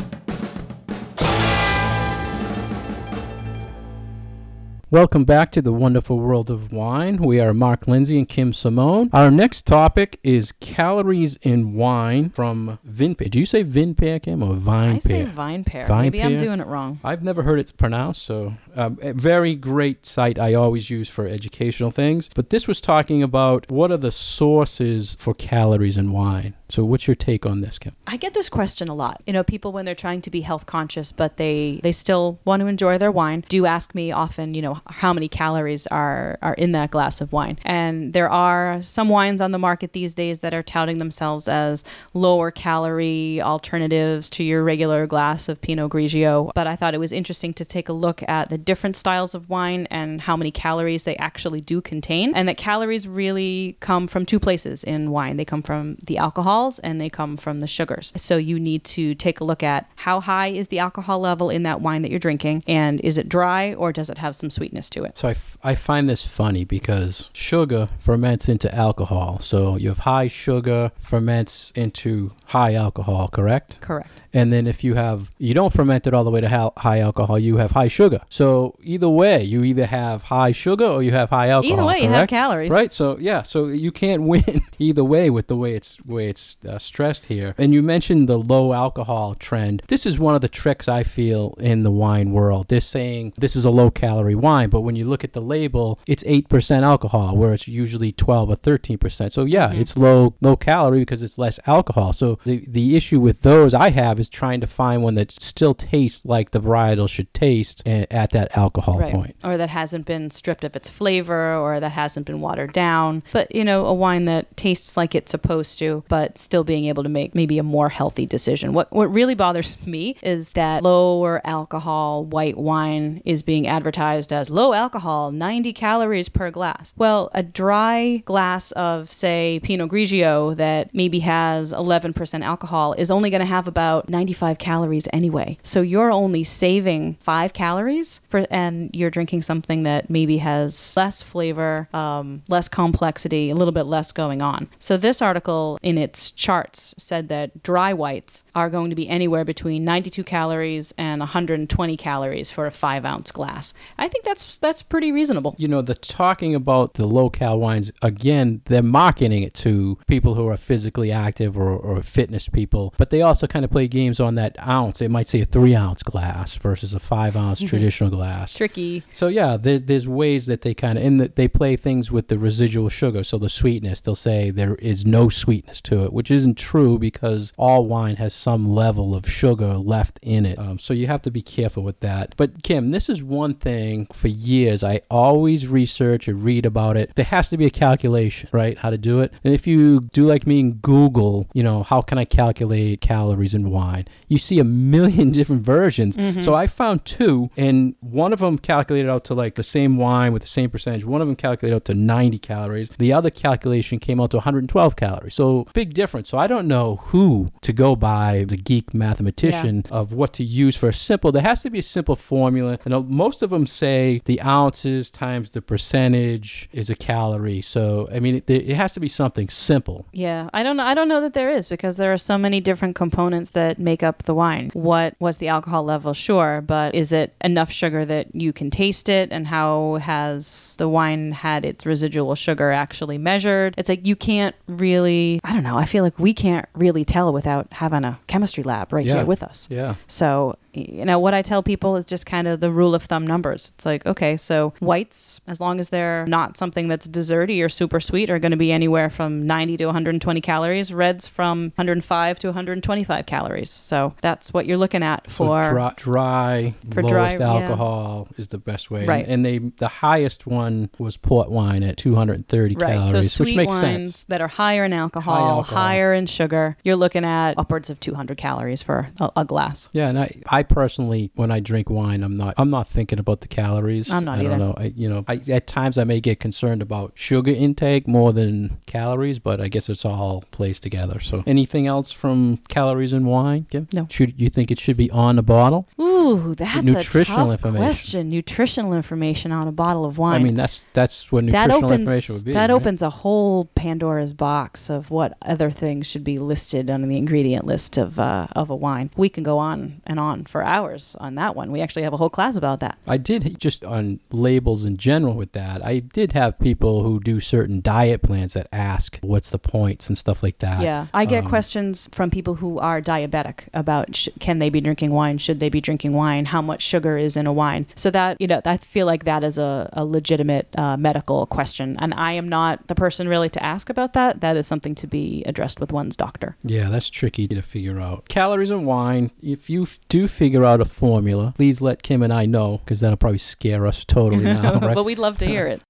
Welcome 4.93 5.25
back 5.25 5.53
to 5.53 5.63
the 5.63 5.73
wonderful 5.73 6.19
world 6.19 6.51
of 6.51 6.73
wine. 6.73 7.19
We 7.19 7.39
are 7.39 7.55
Mark 7.55 7.87
Lindsay 7.87 8.19
and 8.19 8.29
Kim 8.29 8.53
Simone. 8.53 9.09
Our 9.13 9.31
next 9.31 9.65
topic 9.65 10.19
is 10.25 10.51
calories 10.51 11.37
in 11.43 11.75
wine 11.75 12.31
from 12.31 12.81
Vinpear. 12.85 13.31
Do 13.31 13.39
you 13.39 13.47
say 13.47 13.63
Vinpear, 13.63 14.21
Kim, 14.21 14.43
or 14.43 14.57
Vine 14.57 14.97
I 14.97 14.99
say 14.99 15.23
vine 15.27 15.63
pear. 15.63 15.87
Vine 15.87 16.07
Maybe 16.07 16.21
I'm 16.21 16.39
doing 16.39 16.59
it 16.59 16.67
wrong. 16.67 16.99
I've 17.05 17.23
never 17.23 17.45
heard 17.45 17.61
it 17.61 17.73
pronounced, 17.77 18.25
so 18.25 18.55
um, 18.75 18.99
a 19.01 19.13
very 19.13 19.55
great 19.55 20.07
site 20.07 20.41
I 20.41 20.55
always 20.55 20.91
use 20.91 21.09
for 21.09 21.25
educational 21.25 21.93
things. 21.93 22.29
But 22.35 22.51
this 22.51 22.67
was 22.67 22.81
talking 22.81 23.23
about 23.23 23.71
what 23.71 23.93
are 23.93 23.97
the 23.97 24.11
sources 24.11 25.15
for 25.15 25.35
calories 25.35 25.97
in 25.97 26.11
wine. 26.11 26.57
So, 26.71 26.85
what's 26.85 27.07
your 27.09 27.17
take 27.17 27.45
on 27.45 27.61
this, 27.61 27.79
Kim? 27.79 27.97
I 28.07 28.17
get 28.17 28.35
this 28.35 28.49
question 28.49 28.89
a 28.89 28.95
lot. 28.95 29.23
You 29.27 29.33
know, 29.33 29.43
people 29.43 29.73
when 29.73 29.85
they're 29.85 29.95
trying 29.95 30.23
to 30.23 30.31
be 30.31 30.41
health 30.41 30.67
conscious, 30.67 31.13
but 31.13 31.37
they 31.37 31.81
they 31.83 31.93
still 31.93 32.39
want 32.45 32.61
to 32.61 32.67
enjoy 32.67 32.99
their 32.99 33.11
wine, 33.11 33.45
do 33.49 33.67
ask 33.67 33.95
me 33.95 34.13
often, 34.13 34.55
you 34.55 34.63
know, 34.63 34.81
how 34.87 35.13
many 35.13 35.29
calories 35.29 35.87
are 35.89 36.39
are 36.43 36.55
in 36.55 36.73
that 36.73 36.91
glass 36.91 37.21
of 37.21 37.33
wine. 37.33 37.59
And 37.63 38.13
there 38.13 38.31
are 38.31 38.81
some 38.83 39.09
wines 39.09 39.41
on 39.41 39.51
the 39.51 39.59
market 39.59 39.93
these 39.93 40.15
days 40.15 40.41
that 40.41 40.55
are 40.55 40.63
touting 40.63 40.99
themselves 40.99 41.49
as 41.49 41.85
lower 42.15 42.51
calorie 42.51 43.41
alternatives 43.43 44.31
to 44.31 44.45
your 44.45 44.63
regular 44.63 45.07
glass 45.07 45.49
of 45.49 45.61
Pinot 45.61 45.91
Grigio. 45.91 46.53
But 46.55 46.67
I 46.67 46.77
thought 46.77 46.95
it 46.95 47.01
was 47.01 47.13
interesting 47.13 47.53
to 47.55 47.65
take 47.65 47.89
a 47.89 47.93
look 47.93 48.23
at 48.29 48.49
the 48.49 48.59
different 48.59 48.97
styles 48.97 49.35
of 49.35 49.49
wine 49.51 49.89
and 49.91 50.21
how 50.21 50.37
many 50.37 50.51
calories 50.51 51.05
they 51.05 51.17
actually 51.17 51.61
do 51.61 51.81
contain, 51.81 52.33
and 52.35 52.49
that 52.49 52.57
calories 52.57 53.09
really 53.09 53.77
come 53.81 54.07
from 54.07 54.25
two 54.25 54.39
places 54.39 54.85
in 54.85 55.11
wine. 55.11 55.37
They 55.37 55.45
come 55.45 55.63
from 55.63 55.97
the 56.07 56.19
alcohols 56.61 56.79
and 56.81 57.01
they 57.01 57.11
come 57.11 57.37
from 57.37 57.61
the 57.61 57.67
sugars. 57.67 58.13
So 58.17 58.37
you 58.37 58.59
need 58.61 58.85
to 58.85 59.15
take 59.15 59.41
a 59.41 59.45
look 59.45 59.63
at 59.63 59.89
how 59.97 60.21
high 60.21 60.49
is 60.49 60.69
the 60.69 60.79
alcohol 60.79 61.19
level 61.21 61.51
in 61.51 61.63
that 61.65 61.81
wine 61.81 62.03
that 62.03 62.11
you're 62.11 62.19
drinking, 62.21 62.63
and 62.67 63.01
is 63.01 63.19
it 63.19 63.29
dry 63.29 63.75
or 63.75 63.93
does 63.93 64.11
it 64.11 64.19
have 64.19 64.37
some 64.37 64.51
sweetness 64.51 64.91
to 64.91 65.05
it? 65.05 65.17
So, 65.17 65.29
I, 65.29 65.33
f- 65.33 65.59
I 65.63 65.75
find 65.75 66.09
this 66.09 66.27
funny 66.27 66.65
because 66.65 67.31
sugar 67.33 67.89
ferments 67.99 68.49
into 68.49 68.73
alcohol. 68.75 69.39
So, 69.41 69.77
you 69.77 69.89
have 69.89 70.01
high 70.01 70.29
sugar 70.29 70.93
ferments 70.99 71.73
into 71.75 72.33
high 72.47 72.75
alcohol, 72.75 73.29
correct? 73.29 73.81
Correct. 73.81 74.09
And 74.33 74.53
then 74.53 74.67
if 74.67 74.85
you 74.85 74.95
have, 74.95 75.31
you 75.39 75.55
don't 75.55 75.73
ferment 75.73 76.07
it 76.07 76.15
all 76.15 76.25
the 76.25 76.31
way 76.31 76.41
to 76.41 76.49
hal- 76.49 76.73
high 76.77 77.01
alcohol, 77.01 77.39
you 77.39 77.57
have 77.57 77.73
high 77.73 77.89
sugar. 77.89 78.21
So 78.29 78.77
either 78.83 79.09
way, 79.09 79.43
you 79.43 79.65
either 79.65 79.87
have 79.87 80.23
high 80.23 80.53
sugar 80.53 80.85
or 80.85 81.03
you 81.03 81.11
have 81.13 81.31
high 81.31 81.49
alcohol. 81.49 81.73
Either 81.79 81.85
way, 81.85 82.03
you 82.03 82.09
have 82.09 82.29
calories. 82.29 82.71
Right. 82.71 82.93
So 82.93 83.19
yeah. 83.19 83.43
So 83.43 83.67
you 83.67 83.91
can't 83.91 84.23
win 84.33 84.63
either 84.79 85.05
way 85.05 85.31
with 85.31 85.49
the 85.49 85.57
way 85.57 85.75
it's 85.75 86.05
way 86.05 86.29
it's 86.29 86.50
uh, 86.67 86.79
stressed 86.79 87.27
here. 87.27 87.55
And 87.59 87.73
you 87.75 87.83
mentioned 87.83 88.29
the 88.29 88.39
low 88.39 88.73
alcohol 88.73 89.35
trend. 89.35 89.83
This 89.89 90.07
is 90.07 90.19
one 90.19 90.35
of 90.35 90.41
the 90.41 90.49
tricks 90.49 90.89
I 90.89 91.03
feel 91.03 91.55
in 91.59 91.83
the 91.83 91.91
wine 91.91 92.33
world. 92.33 92.69
They're 92.69 92.81
saying 92.81 93.33
this 93.39 93.57
is 93.57 93.65
a 93.65 93.71
low 93.71 93.91
calorie 93.91 94.35
wine, 94.35 94.69
but 94.71 94.81
when 94.83 94.97
you 94.97 95.05
look 95.05 95.25
at 95.25 95.33
the 95.33 95.41
label, 95.41 95.99
it's 96.07 96.25
eight 96.27 96.49
percent 96.49 96.85
alcohol, 96.85 97.37
where 97.37 97.53
it's 97.53 97.69
usually 97.69 98.13
twelve 98.13 98.51
or 98.51 98.57
thirteen 98.57 98.99
percent. 98.99 99.33
So 99.33 99.45
yeah, 99.45 99.69
Mhm. 99.69 99.81
it's 99.81 99.97
low 99.97 100.35
low 100.41 100.57
calorie 100.57 101.01
because 101.01 101.23
it's 101.23 101.39
less 101.39 101.59
alcohol. 101.67 102.13
So 102.13 102.39
the 102.45 102.65
the 102.69 102.97
issue 102.97 103.21
with 103.21 103.43
those 103.43 103.75
I 103.75 103.91
have 103.91 104.19
is 104.21 104.29
trying 104.29 104.61
to 104.61 104.67
find 104.67 105.03
one 105.03 105.15
that 105.17 105.31
still 105.33 105.75
tastes 105.75 106.25
like 106.25 106.51
the 106.51 106.61
varietal 106.61 107.09
should 107.09 107.33
taste 107.35 107.83
a- 107.87 108.11
at 108.13 108.31
that 108.31 108.57
alcohol 108.57 108.99
Right. 108.99 109.13
point. 109.13 109.37
Or 109.45 109.57
that 109.57 109.71
hasn't 109.71 110.07
been 110.07 110.31
stripped 110.31 110.65
of 110.65 110.75
its 110.77 110.89
flavor 110.91 111.55
or 111.55 111.81
that 111.81 111.93
hasn't 111.93 112.27
been 112.27 112.41
watered 112.41 112.73
down. 112.73 113.23
But, 113.33 113.55
you 113.55 113.65
know, 113.65 113.87
a 113.87 113.95
wine 113.95 114.25
that 114.27 114.57
tastes 114.57 114.97
like 114.97 115.15
it's 115.15 115.31
supposed 115.31 115.79
to, 115.81 116.05
but 116.09 116.40
still 116.41 116.65
being 116.65 116.87
able 116.87 117.03
to 117.03 117.09
make 117.09 117.35
maybe 117.35 117.59
a 117.59 117.63
more 117.63 117.89
healthy 117.89 118.27
decision. 118.27 118.73
What 118.73 118.91
what 118.93 119.13
really 119.13 119.35
bothers 119.35 119.87
me 119.87 120.17
is 120.23 120.51
that 120.51 120.83
lower 120.83 121.41
alcohol 121.45 122.25
white 122.25 122.57
wine 122.57 123.23
is 123.25 123.43
being 123.43 123.67
advertised 123.67 124.33
as 124.33 124.51
low 124.51 124.73
alcohol, 124.73 125.33
90 125.33 125.73
calories 125.73 126.29
per 126.29 126.51
glass. 126.51 126.93
Well, 126.97 127.31
a 127.35 127.43
dry 127.43 128.23
glass 128.25 128.73
of 128.73 129.13
say 129.13 129.61
Pinot 129.63 129.91
Grigio 129.91 130.57
that 130.57 130.95
maybe 130.95 131.21
has 131.21 131.73
11% 131.73 132.45
alcohol 132.45 132.95
is 132.95 133.11
only 133.11 133.31
going 133.31 133.41
to 133.41 133.47
have 133.47 133.69
about 133.69 134.09
95 134.09 134.59
calories 134.59 135.09
anyway. 135.13 135.59
So 135.63 135.83
you're 135.83 136.11
only 136.11 136.45
saving 136.45 137.17
5 137.21 137.53
calories 137.53 138.21
for 138.29 138.47
and 138.51 138.91
you're 138.95 139.11
drinking 139.11 139.43
something 139.43 139.83
that 139.85 140.11
maybe 140.11 140.39
has 140.39 140.97
less 140.97 141.23
flavor, 141.23 141.89
um, 141.93 142.43
less 142.49 142.69
complexity, 142.69 143.51
a 143.51 143.55
little 143.55 143.73
bit 143.73 143.85
less 143.85 144.13
going 144.13 144.43
on. 144.43 144.69
So 144.79 144.97
this 144.97 145.23
article 145.23 145.79
in 145.83 145.99
its 145.99 146.30
charts 146.31 146.95
said 146.99 147.29
that 147.29 147.63
dry 147.63 147.93
whites 147.93 148.45
are 148.55 148.71
going 148.71 148.91
to 148.91 148.97
be 148.97 149.09
anywhere 149.09 149.45
between 149.45 149.85
92 149.85 150.25
calories 150.25 150.93
and 150.97 151.21
120 151.21 151.97
calories 151.97 152.51
for 152.51 152.67
a 152.67 152.71
5 152.71 153.05
ounce 153.05 153.33
glass. 153.33 153.75
I 153.99 154.09
think 154.09 154.25
that's 154.25 154.59
that's 154.59 154.83
pretty 154.83 155.13
reasonable. 155.13 155.55
You 155.59 155.69
know, 155.69 155.83
the 155.83 155.95
talking 155.95 156.55
about 156.55 156.95
the 156.95 157.07
low 157.07 157.31
cal 157.31 157.59
wines, 157.59 157.93
again, 158.03 158.63
they're 158.67 158.83
marketing 158.83 159.43
it 159.43 159.55
to 159.55 159.99
people 160.07 160.35
who 160.35 160.49
are 160.49 160.57
physically 160.57 161.13
active 161.13 161.59
or, 161.59 161.71
or 161.71 162.03
fitness 162.03 162.49
people, 162.49 162.95
but 162.97 163.11
they 163.11 163.23
also 163.23 163.47
kind 163.47 163.65
of 163.65 163.71
play 163.71 163.89
games 163.89 164.21
on 164.21 164.35
that 164.37 164.57
ounce. 164.67 164.99
They 164.99 165.09
might 165.09 165.29
say 165.29 165.41
a 165.41 165.45
three 165.45 165.75
ounce 165.75 166.03
glass 166.03 166.55
versus 166.55 166.95
a 166.95 166.99
five 166.99 167.37
ounce 167.37 167.61
traditional 167.69 168.11
glass. 168.11 168.55
Tricky. 168.55 169.03
So 169.13 169.29
yeah, 169.29 169.57
there, 169.57 169.79
there's 169.79 170.09
ways 170.09 170.47
that 170.47 170.63
they 170.63 170.75
kind 170.75 170.99
of 170.99 171.05
and 171.05 171.21
that 171.21 171.37
they 171.37 171.49
play 171.49 171.77
things 171.77 172.11
with 172.11 172.29
the 172.29 172.39
residual 172.39 172.89
sugar. 172.89 173.25
So 173.25 173.39
the 173.39 173.49
sweetness, 173.49 174.01
they'll 174.01 174.15
say 174.15 174.51
there 174.51 174.77
is 174.77 175.05
no 175.05 175.29
sweetness 175.29 175.81
to 175.83 176.05
it, 176.05 176.10
which 176.13 176.31
isn't 176.31 176.57
true 176.59 176.99
because 176.99 177.53
all 177.57 177.85
wine 177.85 178.17
has 178.17 178.35
some 178.35 178.75
level 178.75 179.15
of 179.15 179.29
sugar 179.29 179.75
left 179.75 180.19
in 180.23 180.47
it. 180.47 180.59
Um, 180.59 180.79
so 180.79 180.95
you 180.95 181.07
have 181.07 181.23
to 181.23 181.31
be 181.31 181.43
careful 181.43 181.83
with 181.83 182.01
that. 182.01 182.35
But 182.37 182.63
Kim, 182.63 182.91
this 182.91 183.09
is 183.09 183.23
one 183.23 183.55
thing 183.55 184.07
for 184.13 184.29
years 184.29 184.83
I 184.85 185.03
always 185.11 185.69
research 185.69 186.29
and 186.29 186.43
read 186.43 186.67
about 186.67 186.97
it. 186.97 187.15
There 187.15 187.25
has 187.25 187.49
to 187.51 187.57
be 187.57 187.67
a 187.67 187.71
calculation, 187.71 188.49
right? 188.53 188.77
How 188.79 188.91
to 188.91 188.99
do 188.99 189.21
it. 189.21 189.33
And 189.45 189.55
if 189.55 189.67
you 189.67 190.01
do 190.13 190.27
like 190.27 190.47
me 190.47 190.61
and 190.61 190.83
Google, 190.83 191.47
you 191.55 191.63
know, 191.63 191.83
how 191.83 192.03
can 192.03 192.19
I 192.19 192.25
calculate 192.25 193.01
calories 193.01 193.55
in 193.55 193.71
wine? 193.71 194.07
You 194.29 194.39
see 194.39 194.59
a 194.59 194.65
million 194.65 195.31
different 195.41 195.63
versions. 195.65 196.17
So 196.45 196.55
I 196.55 196.67
found 196.67 197.05
two, 197.05 197.51
and 197.57 197.95
one 198.01 198.33
of 198.33 198.41
them 198.41 198.59
calculated 198.59 199.11
out 199.11 199.25
to 199.25 199.35
like 199.35 199.55
the 199.55 199.63
same 199.63 199.97
wine 199.97 200.33
with 200.33 200.43
the 200.43 200.49
same 200.49 200.71
percentage. 200.71 201.05
One 201.05 201.21
of 201.21 201.27
them 201.27 201.37
calculated 201.37 201.77
out 201.77 201.85
to 201.87 201.95
90 201.95 202.39
calories. 202.39 202.91
The 202.99 203.13
other 203.13 203.31
calculation 203.31 203.99
came 203.99 204.21
out 204.21 204.31
to 204.33 204.39
112 204.39 204.97
calories. 204.97 205.35
So 205.35 205.67
big 205.73 205.95
difference. 206.01 206.29
So 206.31 206.39
I 206.39 206.47
don't 206.47 206.69
know 206.75 206.87
who 207.11 207.47
to 207.61 207.73
go 207.73 207.91
by, 207.95 208.45
the 208.53 208.57
geek 208.57 208.95
mathematician, 208.95 209.85
of 209.91 210.13
what 210.13 210.33
to 210.39 210.45
use 210.45 210.77
for 210.77 210.89
a 210.89 210.93
simple. 210.93 211.31
There 211.33 211.43
has 211.43 211.63
to 211.63 211.71
be 211.71 211.81
a 211.81 211.89
simple 211.97 212.17
formula. 212.17 212.79
And 212.85 212.93
most 213.09 213.43
of 213.43 213.51
them 213.51 213.67
say 213.67 214.23
the 214.25 214.41
ounces 214.41 215.11
times 215.11 215.51
the 215.51 215.63
percentage 215.63 216.69
is 216.73 216.89
a 216.89 216.95
calorie. 216.95 217.61
So 217.61 218.09
I 218.15 218.19
mean, 218.21 218.37
it, 218.37 218.51
it 218.51 218.77
has 218.83 218.95
to 218.95 219.01
be 219.01 219.09
something 219.09 219.49
simple. 219.49 220.07
Yeah, 220.13 220.49
I 220.55 220.63
don't 220.63 220.77
know. 220.79 220.85
I 220.85 220.95
don't 220.95 221.09
know 221.09 221.21
that 221.21 221.35
there 221.35 221.51
is 221.51 221.69
because 221.69 221.97
there 221.97 222.13
are 222.13 222.19
so 222.31 222.39
many 222.39 222.61
different 222.61 222.95
components 222.97 223.51
that 223.51 223.79
make 223.79 224.03
up 224.03 224.23
the 224.23 224.35
wine. 224.35 224.71
What 224.73 225.15
was 225.21 225.39
the 225.39 225.49
alcohol 225.49 225.85
level? 225.85 226.15
Sure, 226.15 226.61
but 226.61 226.95
is 226.95 227.13
it 227.13 227.35
enough 227.43 227.71
sugar 227.71 228.05
that 228.07 228.35
you 228.35 228.53
can 228.53 228.71
taste 228.71 229.09
it? 229.09 229.29
And 229.31 229.47
how 229.47 229.97
has 229.97 230.77
the 230.79 230.89
wine 230.89 231.33
had 231.33 231.65
its 231.65 231.85
residual 231.85 232.35
sugar 232.35 232.71
actually 232.73 233.19
measured? 233.19 233.75
It's 233.77 233.89
like 233.89 234.07
you 234.07 234.17
can't 234.17 234.57
really. 234.67 235.41
I 235.45 235.53
don't 235.53 235.65
know. 235.65 235.77
I 235.77 235.85
feel 235.91 236.05
like 236.05 236.19
we 236.19 236.33
can't 236.33 236.67
really 236.75 237.05
tell 237.05 237.33
without 237.33 237.67
having 237.73 238.05
a 238.05 238.19
chemistry 238.27 238.63
lab 238.65 238.93
right 238.93 239.05
Yeah. 239.07 239.17
here 239.17 239.25
with 239.27 239.43
us. 239.43 239.67
Yeah. 239.71 239.97
So 240.07 240.57
you 240.73 241.05
know, 241.05 241.19
what 241.19 241.35
I 241.35 241.43
tell 241.43 241.63
people 241.63 241.97
is 241.97 242.05
just 242.05 242.27
kind 242.27 242.47
of 242.47 242.61
the 242.61 242.71
rule 242.71 242.95
of 242.95 243.03
thumb 243.03 243.27
numbers. 243.27 243.73
It's 243.75 243.85
like, 243.87 244.07
okay, 244.07 244.37
so 244.37 244.73
whites, 244.81 245.41
as 245.47 245.61
long 245.61 245.81
as 245.81 245.91
they're 245.91 246.25
not 246.27 246.57
something 246.57 246.89
that's 246.89 247.09
desserty 247.09 247.65
or 247.65 247.69
super 247.69 248.01
sweet, 248.01 248.31
are 248.31 248.39
going 248.39 248.53
to 248.53 248.57
be 248.57 248.71
anywhere 248.73 249.11
from 249.11 249.47
90 249.47 249.77
to 249.79 249.87
120 249.87 250.41
calories. 250.41 250.93
Reds 250.93 251.27
from 251.29 251.73
105 251.77 252.39
to 252.41 252.49
125 252.49 253.27
calories. 253.27 253.71
So 253.71 254.15
that's 254.21 254.53
what 254.53 254.67
you're 254.67 254.77
looking 254.77 255.03
at 255.03 255.31
for. 255.31 255.65
so 255.65 255.71
dry, 255.71 255.93
dry 255.97 256.75
for 256.93 257.03
lowest 257.03 257.37
dry, 257.37 257.47
yeah. 257.47 257.53
alcohol 257.63 258.29
is 258.37 258.49
the 258.49 258.59
best 258.59 258.91
way. 258.91 259.07
Right. 259.07 259.27
And 259.27 259.45
they 259.45 259.59
the 259.59 259.89
highest 259.89 260.47
one 260.47 260.91
was 260.99 261.17
port 261.17 261.51
wine 261.51 261.83
at 261.83 261.97
230 261.97 262.75
Right. 262.77 262.89
calories, 262.93 263.11
so 263.13 263.19
which 263.43 263.49
sweet 263.51 263.57
makes 263.57 263.71
wines 263.71 263.83
sense. 263.83 264.25
that 264.25 264.41
are 264.41 264.49
higher 264.49 264.85
in 264.85 264.93
alcohol, 264.93 265.35
High 265.35 265.51
alcohol. 265.51 265.79
higher 265.79 266.15
in 266.15 266.27
sugar, 266.27 266.77
you're 266.85 266.97
looking 266.97 267.25
at 267.25 267.59
upwards 267.59 267.91
of 267.91 267.99
200 268.01 268.37
calories 268.37 268.83
for 268.83 269.09
a, 269.21 269.31
a 269.39 269.45
glass. 269.45 269.89
Yeah, 269.93 270.09
and 270.09 270.19
I, 270.19 270.35
I 270.47 270.60
personally, 270.63 271.31
when 271.35 271.51
I 271.51 271.61
drink 271.61 271.91
wine, 271.91 272.23
I'm 272.23 272.37
not, 272.37 272.55
I'm 272.59 272.69
not 272.69 272.89
thinking 272.89 273.19
about 273.19 273.41
the 273.41 273.49
calories. 273.49 274.11
I'm 274.11 274.25
not 274.25 274.39
I 274.39 274.41
either. 274.41 274.51
don't 274.51 274.59
know. 274.59 274.75
I, 274.77 274.85
you 274.97 275.09
know, 275.09 275.25
I, 275.29 275.41
at 275.49 275.67
times 275.67 275.99
I 275.99 276.05
may 276.05 276.21
get 276.21 276.41
concerned 276.41 276.83
about 276.83 277.13
sugar 277.15 277.53
intake 277.53 278.07
more 278.07 278.33
than 278.33 278.79
calories, 278.87 279.39
but 279.39 279.61
I 279.61 279.69
guess 279.69 279.89
it's 279.89 280.05
all 280.05 280.45
plays 280.51 280.81
together. 280.81 281.21
So, 281.21 281.43
anything 281.47 281.87
else 281.87 282.11
from 282.13 282.59
calories 282.69 283.13
in 283.13 283.27
wine? 283.27 283.67
Kim? 283.71 283.89
No. 283.93 284.07
Should 284.11 284.41
you 284.41 284.51
think 284.51 284.71
it 284.71 284.81
should 284.81 284.97
be 284.97 285.11
on 285.11 285.39
a 285.39 285.43
bottle? 285.43 285.89
Ooh, 286.01 286.55
that's 286.55 286.85
Nutritional 286.85 287.51
a 287.51 287.57
tough 287.57 287.67
information. 287.67 287.85
question. 287.85 288.31
Nutritional 288.31 288.93
information 288.95 289.53
on 289.53 289.69
a 289.69 289.73
bottle 289.73 290.05
of 290.05 290.19
wine. 290.19 290.41
I 290.41 290.45
mean, 290.45 290.57
that's 290.57 290.85
that's 290.93 291.31
what 291.33 291.47
that 291.47 291.69
nutritional 291.69 291.85
opens 291.87 292.01
information 292.01 292.35
would 292.37 292.45
be. 292.45 292.53
that 292.53 292.61
right? 292.61 292.71
opens 292.71 293.03
a 293.03 293.11
whole 293.11 293.67
Pandora's 293.75 294.33
box 294.33 294.91
of 294.91 295.11
what 295.11 295.37
other 295.43 295.71
things 295.71 296.07
should 296.07 296.25
be 296.25 296.39
listed 296.39 296.91
on 296.91 297.03
the 297.03 297.17
ingredient 297.17 297.67
list 297.67 297.97
of 297.97 298.19
uh, 298.19 298.47
of 298.53 298.71
a 298.71 298.77
wine. 298.77 299.11
We 299.17 299.29
can 299.29 299.43
go 299.43 299.59
on 299.59 300.03
and 300.07 300.21
on 300.21 300.45
for 300.51 300.63
hours 300.63 301.17
on 301.21 301.35
that 301.37 301.57
one. 301.57 301.71
We 301.73 301.81
actually 301.81 302.03
have 302.03 302.13
a 302.13 302.17
whole 302.17 302.31
class 302.31 302.57
about 302.57 302.81
that. 302.81 302.99
I 303.07 303.17
did 303.17 303.59
just 303.61 303.85
on 303.85 304.21
labels 304.31 304.85
in 304.85 304.97
general 304.97 305.35
with 305.35 305.53
that. 305.53 305.85
I 305.85 306.01
did 306.01 306.33
have 306.33 306.59
people 306.59 307.03
who 307.05 307.21
do 307.21 307.41
certain 307.41 307.81
diet 307.81 308.23
plans 308.23 308.53
that 308.55 308.67
ask 308.73 309.19
what's 309.23 309.51
the 309.51 309.59
points 309.59 310.09
and 310.09 310.19
stuff 310.19 310.43
like 310.43 310.59
that. 310.59 310.83
Yeah, 310.83 311.07
I 311.15 311.25
get 311.25 311.45
Um, 311.45 311.51
questions 311.51 312.09
from 312.13 312.31
people 312.31 312.55
who 312.57 312.79
are 312.79 313.01
diabetic 313.01 313.61
about 313.73 314.15
sh- 314.17 314.29
can 314.41 314.59
they 314.59 314.71
be 314.71 314.81
drinking 314.81 315.13
wine? 315.13 315.39
Should 315.39 315.61
they 315.61 315.69
be 315.71 315.81
drinking 315.81 316.13
wine? 316.13 316.45
How 316.47 316.61
much 316.61 316.83
sugar 316.83 317.17
is 317.17 317.37
in 317.37 317.47
a 317.47 317.53
wine? 317.53 317.87
So 317.95 318.11
that 318.11 318.41
you 318.41 318.47
know, 318.47 318.61
I 318.65 318.77
feel 318.77 319.07
like 319.07 319.25
that 319.25 319.45
is 319.45 319.59
a, 319.59 319.89
a 319.93 320.05
legitimate 320.05 320.69
uh, 320.77 320.97
medical 320.97 321.47
question, 321.47 321.97
and 322.01 322.13
I 322.15 322.33
am 322.33 322.49
not 322.49 322.87
the 322.89 322.95
person 322.95 323.29
really 323.29 323.49
to 323.51 323.63
ask 323.63 323.89
about 323.91 324.13
that. 324.15 324.41
That 324.41 324.57
is 324.57 324.67
something 324.67 324.95
to 324.97 325.07
be 325.07 325.43
addressed 325.47 325.81
with 325.81 325.93
one's 325.93 326.17
doctor. 326.17 326.57
Yeah, 326.63 326.89
that's 326.89 327.09
tricky 327.11 327.47
to 327.49 327.63
figure 327.63 328.01
out. 328.01 328.29
Calories 328.29 328.71
in 328.71 328.85
wine. 328.85 329.31
If 329.43 329.71
you 329.71 329.87
do 330.09 330.27
figure 330.41 330.65
out 330.65 330.81
a 330.81 330.87
formula, 330.87 331.53
please 331.55 331.83
let 331.83 332.03
Kim 332.03 332.23
and 332.23 332.33
I 332.33 332.47
know 332.47 332.79
because 332.79 333.01
that'll 333.01 333.19
probably 333.19 333.37
scare 333.37 333.87
us 333.87 334.07
totally 334.07 334.45
now. 334.63 334.81
right? 334.81 334.95
but 334.95 335.05
we'd 335.05 335.19
love 335.19 335.37
to 335.37 335.47
hear 335.47 335.67
it. 335.67 335.83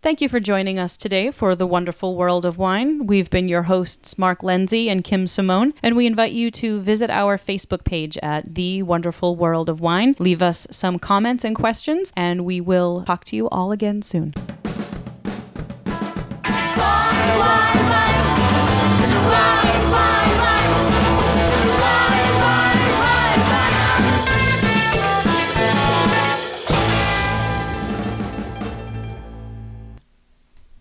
Thank 0.00 0.20
you 0.20 0.28
for 0.28 0.38
joining 0.38 0.78
us 0.78 0.96
today 0.96 1.32
for 1.32 1.56
The 1.56 1.66
Wonderful 1.66 2.14
World 2.14 2.46
of 2.46 2.56
Wine. 2.56 3.08
We've 3.08 3.28
been 3.28 3.48
your 3.48 3.64
hosts, 3.64 4.16
Mark 4.16 4.44
Lindsay 4.44 4.88
and 4.88 5.02
Kim 5.02 5.26
Simone, 5.26 5.74
and 5.82 5.96
we 5.96 6.06
invite 6.06 6.30
you 6.30 6.52
to 6.52 6.80
visit 6.80 7.10
our 7.10 7.36
Facebook 7.36 7.82
page 7.82 8.16
at 8.22 8.54
The 8.54 8.84
Wonderful 8.84 9.34
World 9.34 9.68
of 9.68 9.80
Wine. 9.80 10.14
Leave 10.20 10.40
us 10.40 10.68
some 10.70 11.00
comments 11.00 11.44
and 11.44 11.56
questions, 11.56 12.12
and 12.16 12.44
we 12.44 12.60
will 12.60 13.02
talk 13.06 13.24
to 13.24 13.34
you 13.34 13.48
all 13.48 13.72
again 13.72 14.02
soon. 14.02 14.34